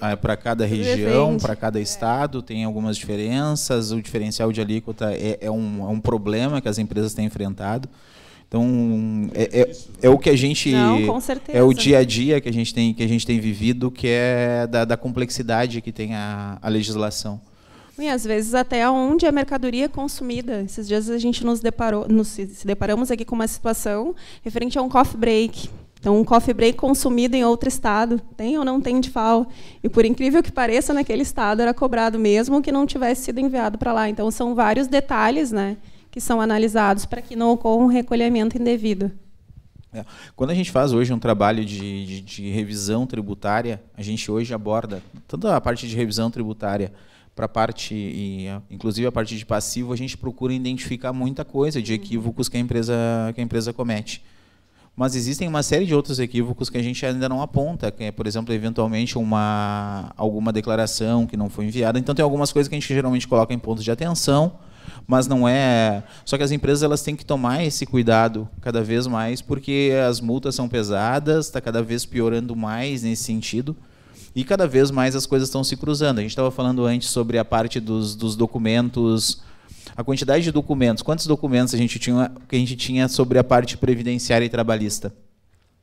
[0.00, 0.16] É.
[0.16, 3.92] Para cada região, para cada estado, tem algumas diferenças.
[3.92, 7.86] O diferencial de alíquota é, é, um, é um problema que as empresas têm enfrentado.
[8.48, 12.48] Então é, é, é, o que a gente Não, é o dia a dia que
[12.48, 16.14] a gente tem que a gente tem vivido, que é da, da complexidade que tem
[16.14, 17.40] a, a legislação.
[17.98, 20.62] E às vezes até onde a mercadoria é consumida.
[20.62, 24.82] Esses dias a gente nos deparou, nos, se deparamos aqui com uma situação referente a
[24.82, 25.70] um coffee break.
[26.00, 29.46] Então, um coffee break consumido em outro estado, tem ou não tem de FAO?
[29.82, 33.78] E por incrível que pareça, naquele estado era cobrado mesmo que não tivesse sido enviado
[33.78, 34.06] para lá.
[34.06, 35.78] Então, são vários detalhes, né,
[36.10, 39.10] que são analisados para que não ocorra um recolhimento indevido.
[39.94, 40.04] É.
[40.36, 44.52] Quando a gente faz hoje um trabalho de, de, de revisão tributária, a gente hoje
[44.52, 46.92] aborda toda a parte de revisão tributária
[47.34, 51.82] para a parte, e, inclusive a parte de passivo, a gente procura identificar muita coisa
[51.82, 52.94] de equívocos que a empresa,
[53.34, 54.22] que a empresa comete.
[54.96, 58.12] Mas existem uma série de outros equívocos que a gente ainda não aponta, que é,
[58.12, 61.98] por exemplo, eventualmente uma alguma declaração que não foi enviada.
[61.98, 64.52] Então tem algumas coisas que a gente geralmente coloca em pontos de atenção,
[65.04, 66.04] mas não é.
[66.24, 70.20] Só que as empresas elas têm que tomar esse cuidado cada vez mais, porque as
[70.20, 73.76] multas são pesadas, está cada vez piorando mais nesse sentido.
[74.34, 76.18] E cada vez mais as coisas estão se cruzando.
[76.18, 79.42] A gente estava falando antes sobre a parte dos, dos documentos,
[79.96, 81.02] a quantidade de documentos.
[81.02, 85.14] Quantos documentos a gente tinha, que a gente tinha sobre a parte previdenciária e trabalhista?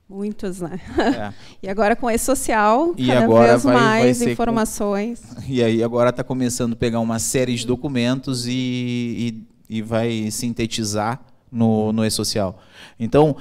[0.09, 0.77] Muitos, né?
[0.99, 1.33] É.
[1.63, 5.21] e agora com esse social, e cada agora vez vai, mais vai informações.
[5.21, 5.41] Com...
[5.47, 10.29] E aí agora está começando a pegar uma série de documentos e, e, e vai
[10.29, 12.59] sintetizar no, no e-social.
[12.99, 13.37] Então,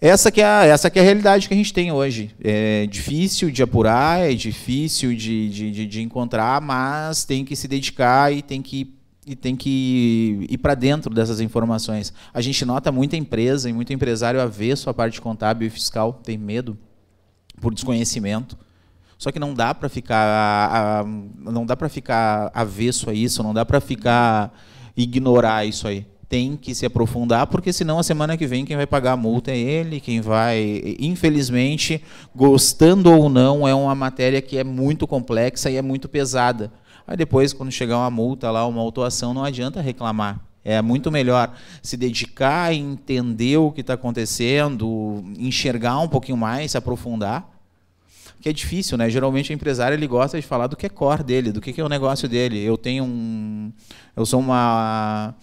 [0.00, 2.34] essa que, é a, essa que é a realidade que a gente tem hoje.
[2.42, 7.68] É difícil de apurar, é difícil de, de, de, de encontrar, mas tem que se
[7.68, 12.12] dedicar e tem que e tem que ir para dentro dessas informações.
[12.32, 16.38] A gente nota muita empresa e muito empresário avesso à parte contábil e fiscal, tem
[16.38, 16.76] medo
[17.60, 18.58] por desconhecimento.
[19.18, 21.04] Só que não dá para ficar
[21.38, 24.52] não dá para ficar avesso a isso, não dá para ficar
[24.96, 28.86] ignorar isso aí tem que se aprofundar, porque senão a semana que vem quem vai
[28.86, 32.00] pagar a multa é ele, quem vai, infelizmente,
[32.32, 36.72] gostando ou não, é uma matéria que é muito complexa e é muito pesada.
[37.04, 40.38] Aí depois, quando chegar uma multa lá, uma autuação, não adianta reclamar.
[40.64, 46.70] É muito melhor se dedicar a entender o que está acontecendo, enxergar um pouquinho mais,
[46.70, 47.50] se aprofundar,
[48.40, 49.10] que é difícil, né?
[49.10, 51.84] Geralmente o empresário ele gosta de falar do que é core dele, do que é
[51.84, 52.62] o negócio dele.
[52.62, 53.72] Eu tenho um,
[54.14, 55.34] eu sou uma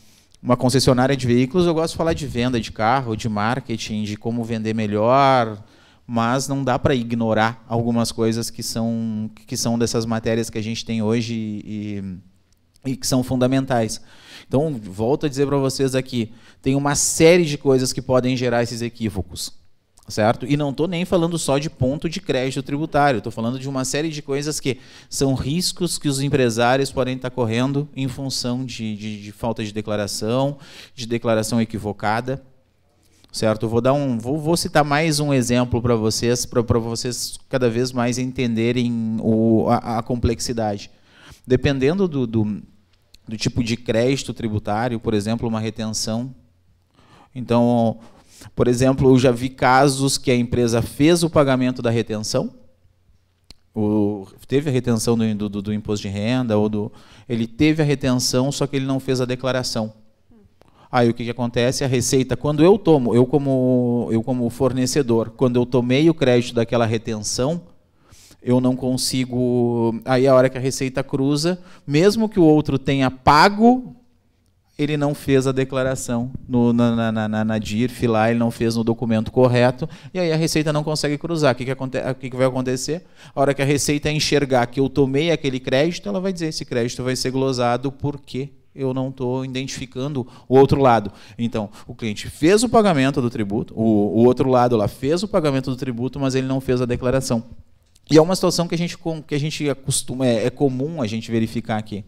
[0.48, 4.16] uma concessionária de veículos, eu gosto de falar de venda de carro, de marketing, de
[4.16, 5.62] como vender melhor,
[6.08, 10.64] mas não dá para ignorar algumas coisas que são, que são dessas matérias que a
[10.64, 12.02] gente tem hoje e,
[12.86, 14.00] e que são fundamentais.
[14.48, 16.32] Então, volto a dizer para vocês aqui,
[16.62, 19.52] tem uma série de coisas que podem gerar esses equívocos
[20.08, 20.46] certo?
[20.46, 23.84] E não estou nem falando só de ponto de crédito tributário, estou falando de uma
[23.84, 28.96] série de coisas que são riscos que os empresários podem estar correndo em função de,
[28.96, 30.58] de, de falta de declaração,
[30.96, 32.41] de declaração equivocada,
[33.32, 33.67] certo?
[33.67, 37.91] vou dar um, vou, vou citar mais um exemplo para vocês, para vocês cada vez
[37.91, 40.89] mais entenderem o, a, a complexidade.
[41.46, 42.62] Dependendo do, do,
[43.28, 46.34] do tipo de crédito tributário, por exemplo, uma retenção,
[47.36, 48.00] então
[48.58, 52.52] por exemplo, eu já vi casos que a empresa fez o pagamento da retenção,
[53.72, 56.91] o, teve a retenção do, do, do, imposto de renda, ou do,
[57.30, 59.93] ele teve a retenção, só que ele não fez a declaração.
[60.91, 61.84] Aí o que, que acontece?
[61.84, 66.56] A receita, quando eu tomo, eu como, eu como fornecedor, quando eu tomei o crédito
[66.56, 67.62] daquela retenção,
[68.41, 70.02] eu não consigo.
[70.04, 73.96] Aí a hora que a receita cruza, mesmo que o outro tenha pago
[74.78, 78.76] ele não fez a declaração no, na, na, na, na DIRF lá, ele não fez
[78.76, 81.54] no documento correto, e aí a Receita não consegue cruzar.
[81.54, 83.04] O que, que, aconte, o que, que vai acontecer?
[83.34, 86.63] A hora que a Receita enxergar que eu tomei aquele crédito, ela vai dizer, esse
[86.63, 91.12] crédito vai ser glosado porque eu não estou identificando o outro lado.
[91.40, 95.28] Então, o cliente fez o pagamento do tributo, o, o outro lado lá fez o
[95.28, 97.44] pagamento do tributo, mas ele não fez a declaração.
[98.10, 101.08] E é uma situação que a gente, que a gente acostuma, é, é comum a
[101.08, 102.06] gente verificar aqui.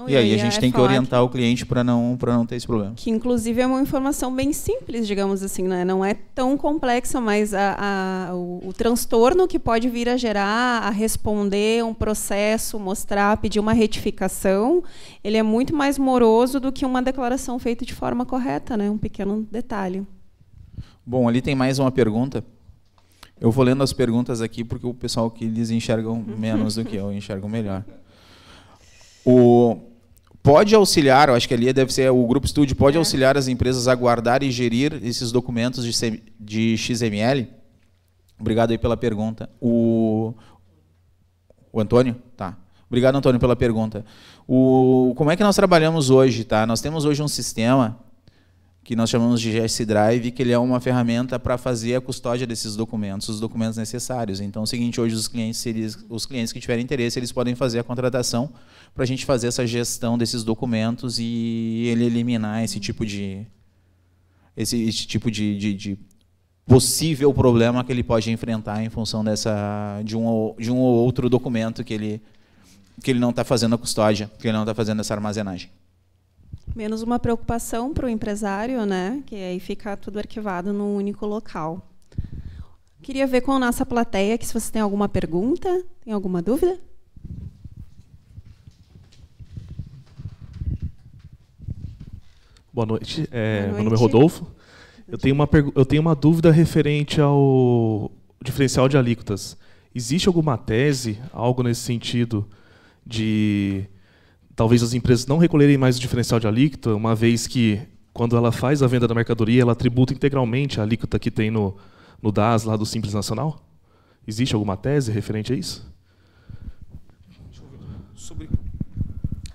[0.00, 2.46] Não, e, aí a gente é tem que orientar que, o cliente para não não
[2.46, 2.94] ter esse problema.
[2.96, 5.84] Que inclusive é uma informação bem simples, digamos assim, né?
[5.84, 10.82] Não é tão complexa, mas a, a, o, o, transtorno que pode vir a gerar,
[10.82, 14.82] a responder um processo, mostrar, pedir uma retificação,
[15.22, 18.88] ele é muito mais moroso do que uma declaração feita de forma correta, né?
[18.88, 20.06] Um pequeno detalhe.
[21.04, 22.42] Bom, ali tem mais uma pergunta.
[23.40, 26.96] Eu vou lendo as perguntas aqui porque o pessoal que eles enxergam menos do que
[26.96, 27.84] eu enxergam melhor.
[29.24, 29.78] O,
[30.42, 32.98] pode auxiliar, eu acho que ali deve ser o Grupo Estúdio, pode é.
[32.98, 37.48] auxiliar as empresas a guardar e gerir esses documentos de, de XML?
[38.38, 39.50] Obrigado aí pela pergunta.
[39.60, 40.34] O,
[41.72, 42.16] o Antônio?
[42.36, 42.56] Tá.
[42.88, 44.04] Obrigado, Antônio, pela pergunta.
[44.48, 46.42] O, como é que nós trabalhamos hoje?
[46.44, 46.66] Tá?
[46.66, 48.00] Nós temos hoje um sistema
[48.90, 52.44] que nós chamamos de GS Drive, que ele é uma ferramenta para fazer a custódia
[52.44, 54.40] desses documentos, os documentos necessários.
[54.40, 57.54] Então, é o seguinte, hoje os clientes, eles, os clientes que tiverem interesse, eles podem
[57.54, 58.52] fazer a contratação
[58.92, 63.46] para a gente fazer essa gestão desses documentos e ele eliminar esse tipo de
[64.56, 65.98] esse, esse tipo de, de, de,
[66.66, 71.30] possível problema que ele pode enfrentar em função dessa de um de um ou outro
[71.30, 72.20] documento que ele
[73.00, 75.70] que ele não está fazendo a custódia, que ele não está fazendo essa armazenagem.
[76.74, 79.22] Menos uma preocupação para o empresário, né?
[79.26, 81.86] Que aí fica tudo arquivado num único local.
[83.02, 86.78] Queria ver com a nossa plateia que se você tem alguma pergunta, tem alguma dúvida?
[92.72, 93.28] Boa noite.
[93.32, 93.74] É, Boa noite.
[93.74, 94.46] Meu nome é Rodolfo.
[95.08, 99.56] Eu tenho, uma eu tenho uma dúvida referente ao diferencial de alíquotas.
[99.92, 102.48] Existe alguma tese, algo nesse sentido,
[103.04, 103.86] de
[104.60, 107.80] talvez as empresas não recolherem mais o diferencial de alíquota, uma vez que,
[108.12, 111.78] quando ela faz a venda da mercadoria, ela tributa integralmente a alíquota que tem no,
[112.20, 113.58] no DAS lá do Simples Nacional?
[114.28, 115.90] Existe alguma tese referente a isso?
[118.14, 118.50] Sobre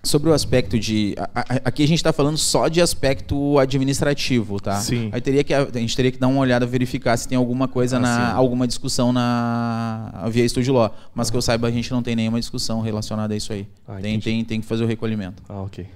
[0.05, 1.15] sobre o aspecto de.
[1.17, 4.79] A, a, aqui a gente está falando só de aspecto administrativo, tá?
[4.79, 5.09] Sim.
[5.11, 7.67] Aí teria que, a, a gente teria que dar uma olhada, verificar se tem alguma
[7.67, 10.95] coisa, ah, na, alguma discussão na via Estúdio Law.
[11.13, 11.31] Mas uhum.
[11.31, 13.67] que eu saiba, a gente não tem nenhuma discussão relacionada a isso aí.
[13.87, 15.43] Ah, tem, tem, tem que fazer o recolhimento.
[15.49, 15.87] Ah, ok.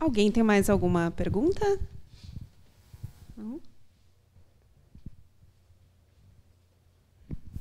[0.00, 1.78] Alguém tem mais alguma pergunta?
[3.36, 3.60] Não?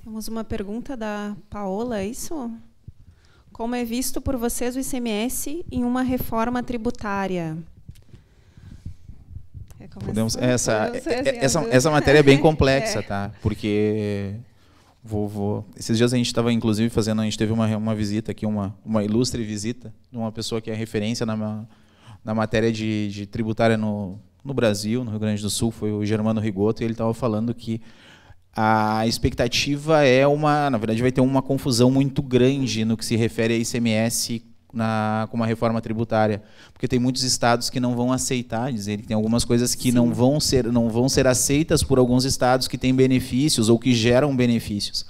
[0.09, 2.51] Temos uma pergunta da Paola, é isso?
[3.53, 7.55] Como é visto por vocês o ICMS em uma reforma tributária?
[10.03, 10.91] Podemos, essa,
[11.39, 13.31] essa, essa matéria é bem complexa, tá?
[13.39, 14.33] Porque
[15.03, 18.31] vou, vou, esses dias a gente estava, inclusive, fazendo, a gente teve uma, uma visita
[18.31, 21.67] aqui, uma, uma ilustre visita de uma pessoa que é referência na,
[22.25, 26.03] na matéria de, de tributária no, no Brasil, no Rio Grande do Sul, foi o
[26.03, 27.79] Germano Rigoto, e ele estava falando que
[28.55, 33.15] a expectativa é uma, na verdade, vai ter uma confusão muito grande no que se
[33.15, 34.43] refere a ICMS
[34.73, 36.43] na, com uma reforma tributária,
[36.73, 40.13] porque tem muitos estados que não vão aceitar, dizer que tem algumas coisas que não
[40.13, 44.35] vão ser não vão ser aceitas por alguns estados que têm benefícios ou que geram
[44.35, 45.05] benefícios.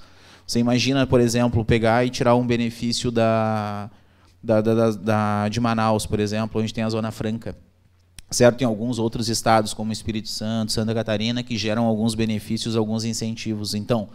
[0.46, 3.90] Você imagina, por exemplo, pegar e tirar um benefício da
[4.42, 7.54] da, da, da, de Manaus, por exemplo, onde tem a Zona Franca.
[8.30, 13.04] Certo, em alguns outros estados, como Espírito Santo, Santa Catarina, que geram alguns benefícios, alguns
[13.04, 13.74] incentivos.
[13.74, 14.08] Então,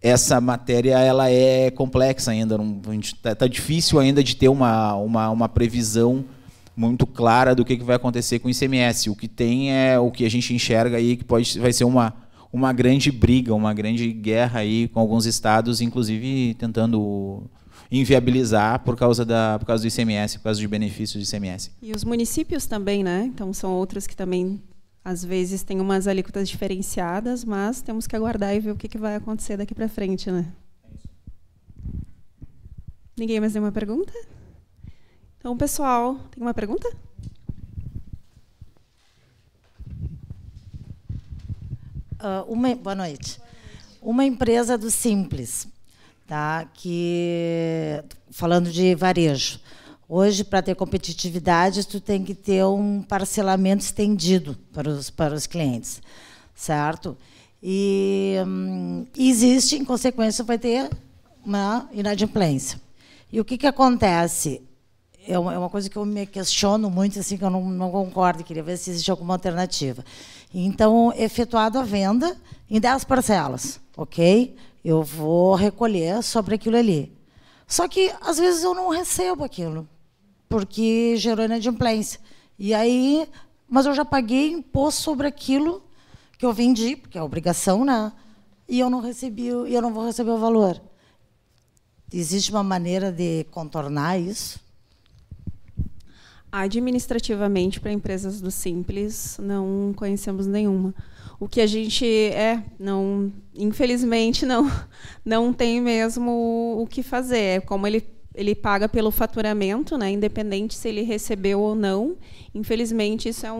[0.00, 2.58] essa matéria ela é complexa ainda,
[3.00, 6.24] está tá difícil ainda de ter uma, uma, uma previsão
[6.76, 9.08] muito clara do que, que vai acontecer com o ICMS.
[9.10, 12.12] O que tem é o que a gente enxerga aí que pode, vai ser uma,
[12.52, 17.44] uma grande briga, uma grande guerra aí com alguns estados, inclusive tentando
[17.90, 21.70] inviabilizar por causa, da, por causa do ICMS, por causa de benefícios do ICMS.
[21.82, 23.24] E os municípios também, né?
[23.24, 24.62] Então são outros que também
[25.04, 28.98] às vezes têm umas alíquotas diferenciadas, mas temos que aguardar e ver o que, que
[28.98, 30.46] vai acontecer daqui para frente, né?
[33.16, 34.12] Ninguém mais tem uma pergunta?
[35.38, 36.88] Então, pessoal, tem uma pergunta?
[42.14, 43.38] Uh, uma, boa noite.
[44.00, 45.68] Uma empresa do Simples,
[46.26, 46.68] tá?
[46.74, 49.60] que falando de varejo.
[50.08, 55.46] Hoje, para ter competitividade, tu tem que ter um parcelamento estendido para os, para os
[55.46, 56.02] clientes,
[56.54, 57.16] certo?
[57.62, 60.90] E hum, existe, em consequência, vai ter
[61.44, 62.80] uma inadimplência.
[63.32, 64.62] E o que, que acontece?
[65.26, 68.44] é uma, é coisa que eu me questiono muito, assim, que eu não, não concordo,
[68.44, 70.04] queria ver se existe alguma alternativa.
[70.52, 72.36] Então, efetuado a venda
[72.70, 74.54] em 10 parcelas, ok?
[74.84, 77.16] Eu vou recolher sobre aquilo ali.
[77.66, 79.88] Só que, às vezes, eu não recebo aquilo,
[80.48, 82.20] porque gerou inadimplência.
[82.58, 83.26] E aí,
[83.68, 85.82] mas eu já paguei imposto sobre aquilo
[86.38, 88.12] que eu vendi, porque é obrigação, né?
[88.68, 90.80] E eu não recebi, e eu não vou receber o valor.
[92.12, 94.60] Existe uma maneira de contornar isso?
[96.52, 100.94] Administrativamente, para empresas do Simples, não conhecemos nenhuma.
[101.38, 104.70] O que a gente é, não, infelizmente, não,
[105.24, 107.38] não tem mesmo o que fazer.
[107.38, 112.16] É como ele, ele paga pelo faturamento, né, independente se ele recebeu ou não.
[112.54, 113.56] Infelizmente, isso é um,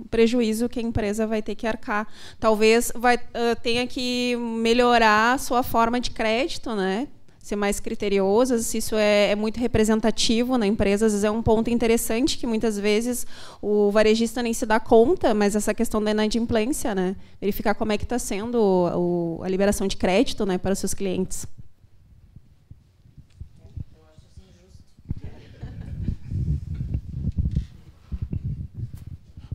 [0.00, 2.08] um prejuízo que a empresa vai ter que arcar.
[2.38, 7.08] Talvez vai, uh, tenha que melhorar a sua forma de crédito, né?
[7.42, 11.42] Ser mais criterioso, se isso é, é, muito representativo na empresa, às vezes é um
[11.42, 13.26] ponto interessante que muitas vezes
[13.62, 17.16] o varejista nem se dá conta, mas essa questão da inadimplência, né?
[17.40, 20.78] verificar como é que está sendo o, o, a liberação de crédito né, para os
[20.78, 21.46] seus clientes.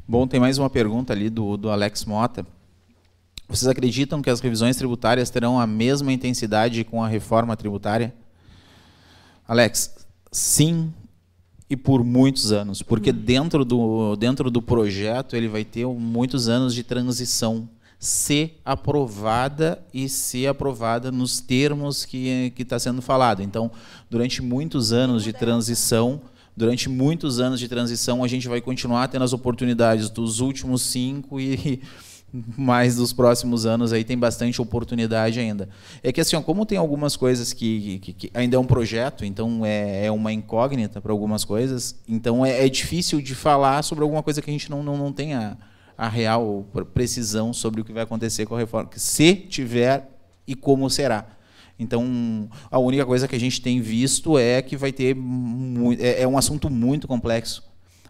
[0.07, 2.45] Bom, tem mais uma pergunta ali do, do Alex Mota.
[3.47, 8.13] Vocês acreditam que as revisões tributárias terão a mesma intensidade com a reforma tributária?
[9.47, 9.93] Alex,
[10.31, 10.91] sim
[11.69, 13.13] e por muitos anos, porque hum.
[13.13, 17.67] dentro do, dentro do projeto ele vai ter muitos anos de transição,
[17.99, 23.41] se aprovada e se aprovada nos termos que está sendo falado.
[23.41, 23.71] Então,
[24.09, 26.21] durante muitos anos de transição,
[26.55, 31.39] durante muitos anos de transição, a gente vai continuar tendo as oportunidades dos últimos cinco
[31.39, 31.81] e
[32.57, 35.69] mais dos próximos anos aí tem bastante oportunidade ainda.
[36.03, 39.23] É que assim, ó, como tem algumas coisas que, que, que, ainda é um projeto,
[39.23, 44.03] então é, é uma incógnita para algumas coisas, então é, é, difícil de falar sobre
[44.03, 45.13] alguma coisa que a gente não, não, não
[45.97, 50.09] a real precisão sobre o que vai acontecer com a reforma, se tiver
[50.45, 51.27] e como será.
[51.77, 55.15] Então, a única coisa que a gente tem visto é que vai ter.
[55.99, 57.63] É, é um assunto muito complexo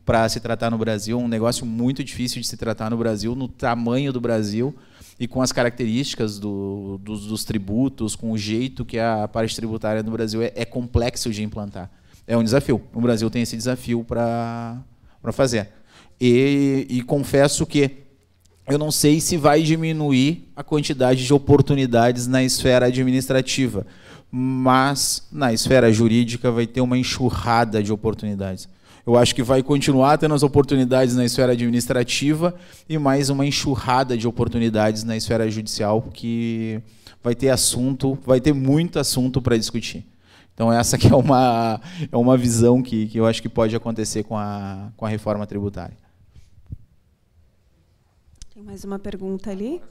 [0.05, 3.47] para se tratar no Brasil, um negócio muito difícil de se tratar no Brasil, no
[3.47, 4.75] tamanho do Brasil
[5.19, 10.03] e com as características do, dos, dos, tributos, com o jeito que a parte tributária
[10.03, 11.89] no Brasil é, é complexo de implantar.
[12.27, 12.81] É um desafio.
[12.93, 14.83] O Brasil tem esse desafio para
[15.31, 15.69] fazer.
[16.19, 18.05] E, e confesso que
[18.67, 23.85] eu não sei se vai diminuir a quantidade de oportunidades na esfera administrativa,
[24.31, 28.67] mas na esfera jurídica vai ter uma enxurrada de oportunidades.
[29.05, 32.55] Eu acho que vai continuar tendo as oportunidades na esfera administrativa
[32.89, 36.81] e mais uma enxurrada de oportunidades na esfera judicial que
[37.21, 40.03] vai ter assunto, vai ter muito assunto para discutir.
[40.55, 41.79] Então essa que é uma,
[42.11, 45.45] é uma visão que, que eu acho que pode acontecer com a, com a reforma
[45.45, 45.95] tributária.
[48.55, 49.83] Tem mais uma pergunta ali?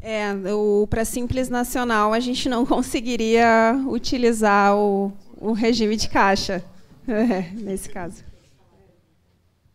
[0.00, 6.62] É, o para Simples Nacional a gente não conseguiria utilizar o, o regime de caixa,
[7.08, 8.28] é, nesse caso.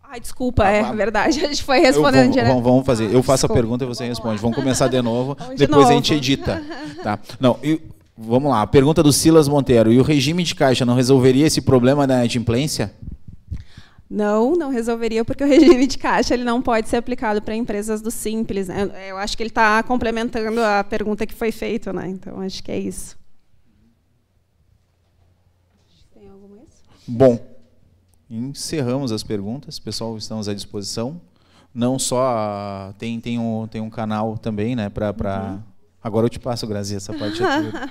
[0.04, 2.48] Ai, desculpa, é verdade, a gente foi respondendo direto.
[2.50, 3.54] Vamos, vamos fazer, eu faço desculpa.
[3.54, 4.40] a pergunta e você responde.
[4.40, 5.90] Vamos começar de novo, de depois novo.
[5.90, 6.62] a gente edita.
[7.04, 7.20] Tá?
[7.38, 7.82] Não, eu,
[8.18, 9.92] vamos lá, a pergunta do Silas Monteiro.
[9.92, 12.94] E o regime de caixa não resolveria esse problema da inadimplência?
[14.14, 18.00] Não, não resolveria, porque o regime de caixa ele não pode ser aplicado para empresas
[18.00, 18.68] do Simples.
[18.68, 18.88] Né?
[19.10, 22.10] Eu acho que ele está complementando a pergunta que foi feita, né?
[22.10, 23.18] Então, acho que é isso.
[26.14, 26.68] Tem algo mais?
[27.08, 27.44] Bom,
[28.30, 29.80] encerramos as perguntas.
[29.80, 31.20] Pessoal, estamos à disposição.
[31.74, 34.90] Não só tem, tem, um, tem um canal também, né?
[34.90, 35.54] Pra, pra...
[35.54, 35.60] Uhum.
[36.04, 37.90] Agora eu te passo, Grazi, essa parte uh,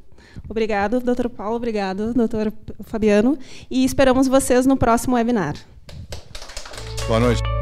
[0.49, 2.51] Obrigado, doutor Paulo, obrigado, doutor
[2.83, 3.37] Fabiano.
[3.69, 5.55] E esperamos vocês no próximo webinar.
[7.07, 7.54] Boa noite.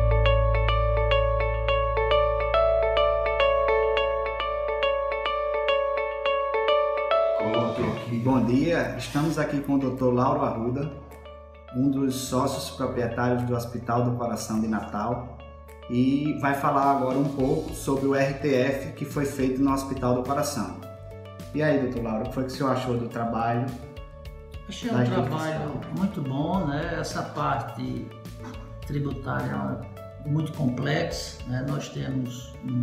[8.54, 10.14] Dia, estamos aqui com o Dr.
[10.14, 10.92] Lauro Arruda,
[11.76, 15.40] um dos sócios proprietários do Hospital do Coração de Natal,
[15.90, 20.24] e vai falar agora um pouco sobre o RTF que foi feito no Hospital do
[20.24, 20.78] Coração.
[21.56, 23.66] E aí, doutor Lauro, o que foi que o senhor achou do trabalho?
[24.70, 26.98] Achei um trabalho muito bom, né?
[27.00, 28.08] Essa parte
[28.86, 29.84] tributária
[30.24, 31.66] é muito complexa, né?
[31.68, 32.80] Nós temos um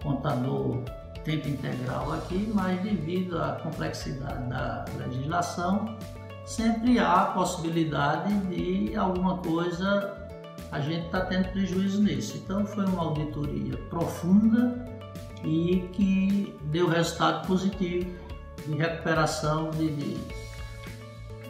[0.00, 0.78] contador
[1.20, 5.96] tempo integral aqui, mas devido à complexidade da legislação,
[6.44, 10.26] sempre há a possibilidade de alguma coisa
[10.72, 12.36] a gente está tendo prejuízo nisso.
[12.36, 14.84] Então foi uma auditoria profunda
[15.44, 18.10] e que deu resultado positivo
[18.66, 20.16] de recuperação de, de,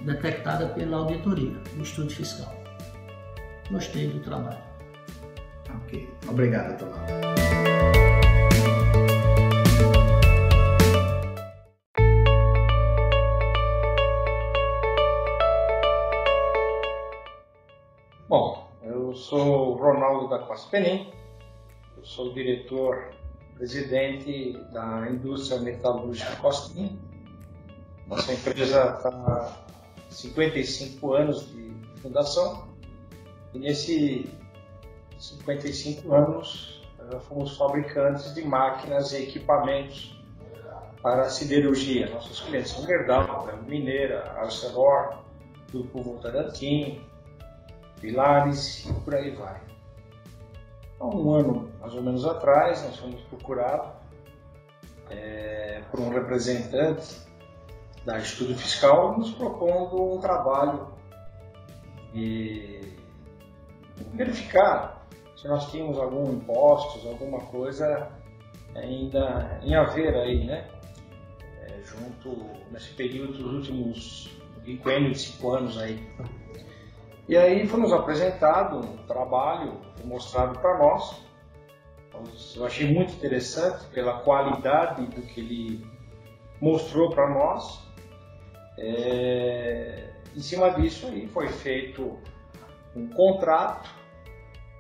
[0.03, 2.55] detectada pela auditoria, do estudo fiscal.
[3.71, 4.59] Gostei do trabalho.
[5.75, 8.06] Ok, obrigado, doutor.
[19.17, 21.11] Sou Ronaldo da Costa Penim,
[21.97, 23.11] eu sou diretor
[23.57, 26.97] presidente da indústria metalúrgica Costinha.
[28.07, 29.53] Nossa empresa está há
[30.11, 32.69] 55 anos de fundação
[33.55, 34.27] e nesses
[35.19, 36.83] 55 anos
[37.23, 40.21] fomos fabricantes de máquinas e equipamentos
[41.03, 42.11] para siderurgia.
[42.11, 45.19] Nossos clientes são Gerdau, Mineira, Arcelor,
[45.71, 47.01] Grupo Votorantim,
[48.01, 49.61] Pilares e por aí vai.
[50.99, 53.91] Há um ano, mais ou menos atrás, nós fomos procurados
[55.11, 57.21] é, por um representante
[58.05, 60.89] da Estudo Fiscal nos propondo um trabalho
[62.13, 62.81] de
[64.13, 68.11] verificar se nós tínhamos algum impostos, alguma coisa
[68.75, 70.69] ainda em haver aí, né?
[71.63, 74.31] É, junto nesse período dos últimos
[74.63, 76.09] 25 anos aí.
[77.29, 81.23] E aí foi nos apresentado um trabalho mostrado para nós.
[82.55, 85.87] Eu achei muito interessante pela qualidade do que ele
[86.61, 87.85] mostrou para nós.
[88.79, 92.19] É, em cima disso aí foi feito
[92.95, 93.91] um contrato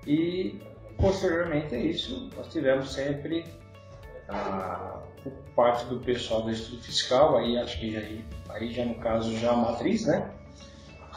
[0.06, 0.60] e
[0.98, 3.44] posteriormente a isso nós tivemos sempre
[4.28, 5.02] a,
[5.54, 9.52] parte do pessoal do estudo fiscal, aí acho que aí, aí já no caso já
[9.52, 10.30] a matriz, né?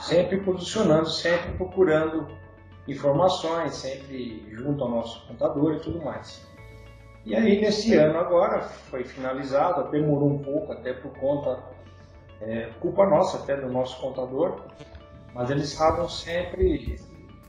[0.02, 2.28] Sempre posicionando, sempre procurando
[2.88, 6.48] informações, sempre junto ao nosso contador e tudo mais.
[7.26, 11.62] E aí, nesse ano agora, foi finalizado, demorou um pouco, até por conta,
[12.42, 14.62] é, culpa nossa até do nosso contador,
[15.34, 16.98] mas eles estavam sempre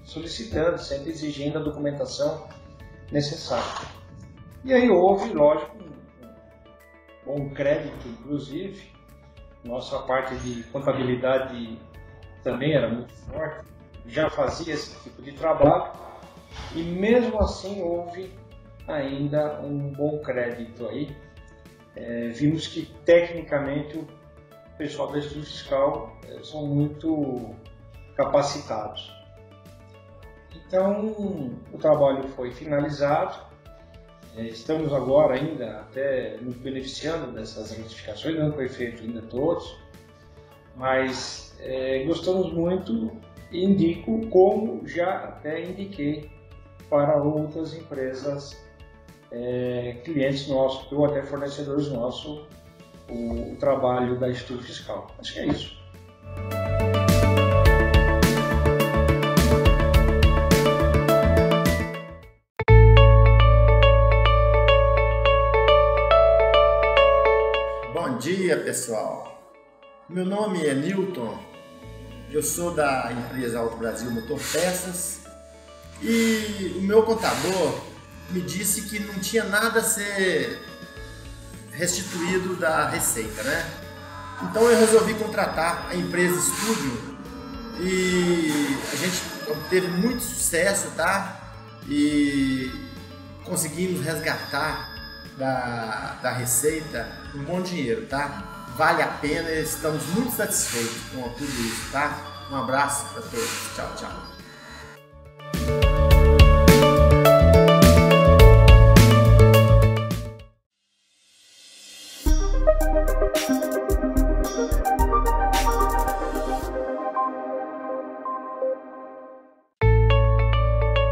[0.04, 2.48] solicitando, sempre exigindo a documentação
[3.12, 3.88] necessária.
[4.64, 5.76] E aí houve, lógico,
[7.26, 8.90] um bom crédito, inclusive,
[9.64, 11.78] nossa parte de contabilidade
[12.42, 13.66] também era muito forte,
[14.06, 15.92] já fazia esse tipo de trabalho
[16.74, 18.32] e mesmo assim houve
[18.86, 21.14] ainda um bom crédito aí.
[21.96, 24.06] É, vimos que tecnicamente o
[24.78, 27.54] pessoal da estudo fiscal é, são muito
[28.16, 29.12] capacitados.
[30.54, 33.38] Então o trabalho foi finalizado,
[34.36, 39.76] é, estamos agora ainda até nos beneficiando dessas retificações, não foi feito ainda todos,
[40.76, 43.10] mas é, gostamos muito
[43.50, 46.30] e indico como já até indiquei
[46.88, 48.56] para outras empresas,
[49.30, 52.44] é, clientes nossos ou até fornecedores nossos,
[53.08, 55.08] o, o trabalho da Estudo Fiscal.
[55.18, 55.80] Acho que é isso.
[68.70, 69.36] pessoal.
[70.08, 71.36] Meu nome é Newton,
[72.32, 75.20] eu sou da empresa Auto Brasil Motor Peças
[76.00, 77.80] e o meu contador
[78.30, 80.62] me disse que não tinha nada a ser
[81.72, 83.68] restituído da receita, né?
[84.42, 87.18] Então eu resolvi contratar a empresa Estúdio
[87.80, 91.54] e a gente obteve muito sucesso, tá?
[91.88, 92.70] E
[93.44, 94.88] conseguimos resgatar
[95.36, 98.59] da, da receita um bom dinheiro, tá?
[98.80, 102.16] Vale a pena, estamos muito satisfeitos com tudo isso, tá?
[102.50, 103.74] Um abraço para todos.
[103.76, 104.29] Tchau, tchau.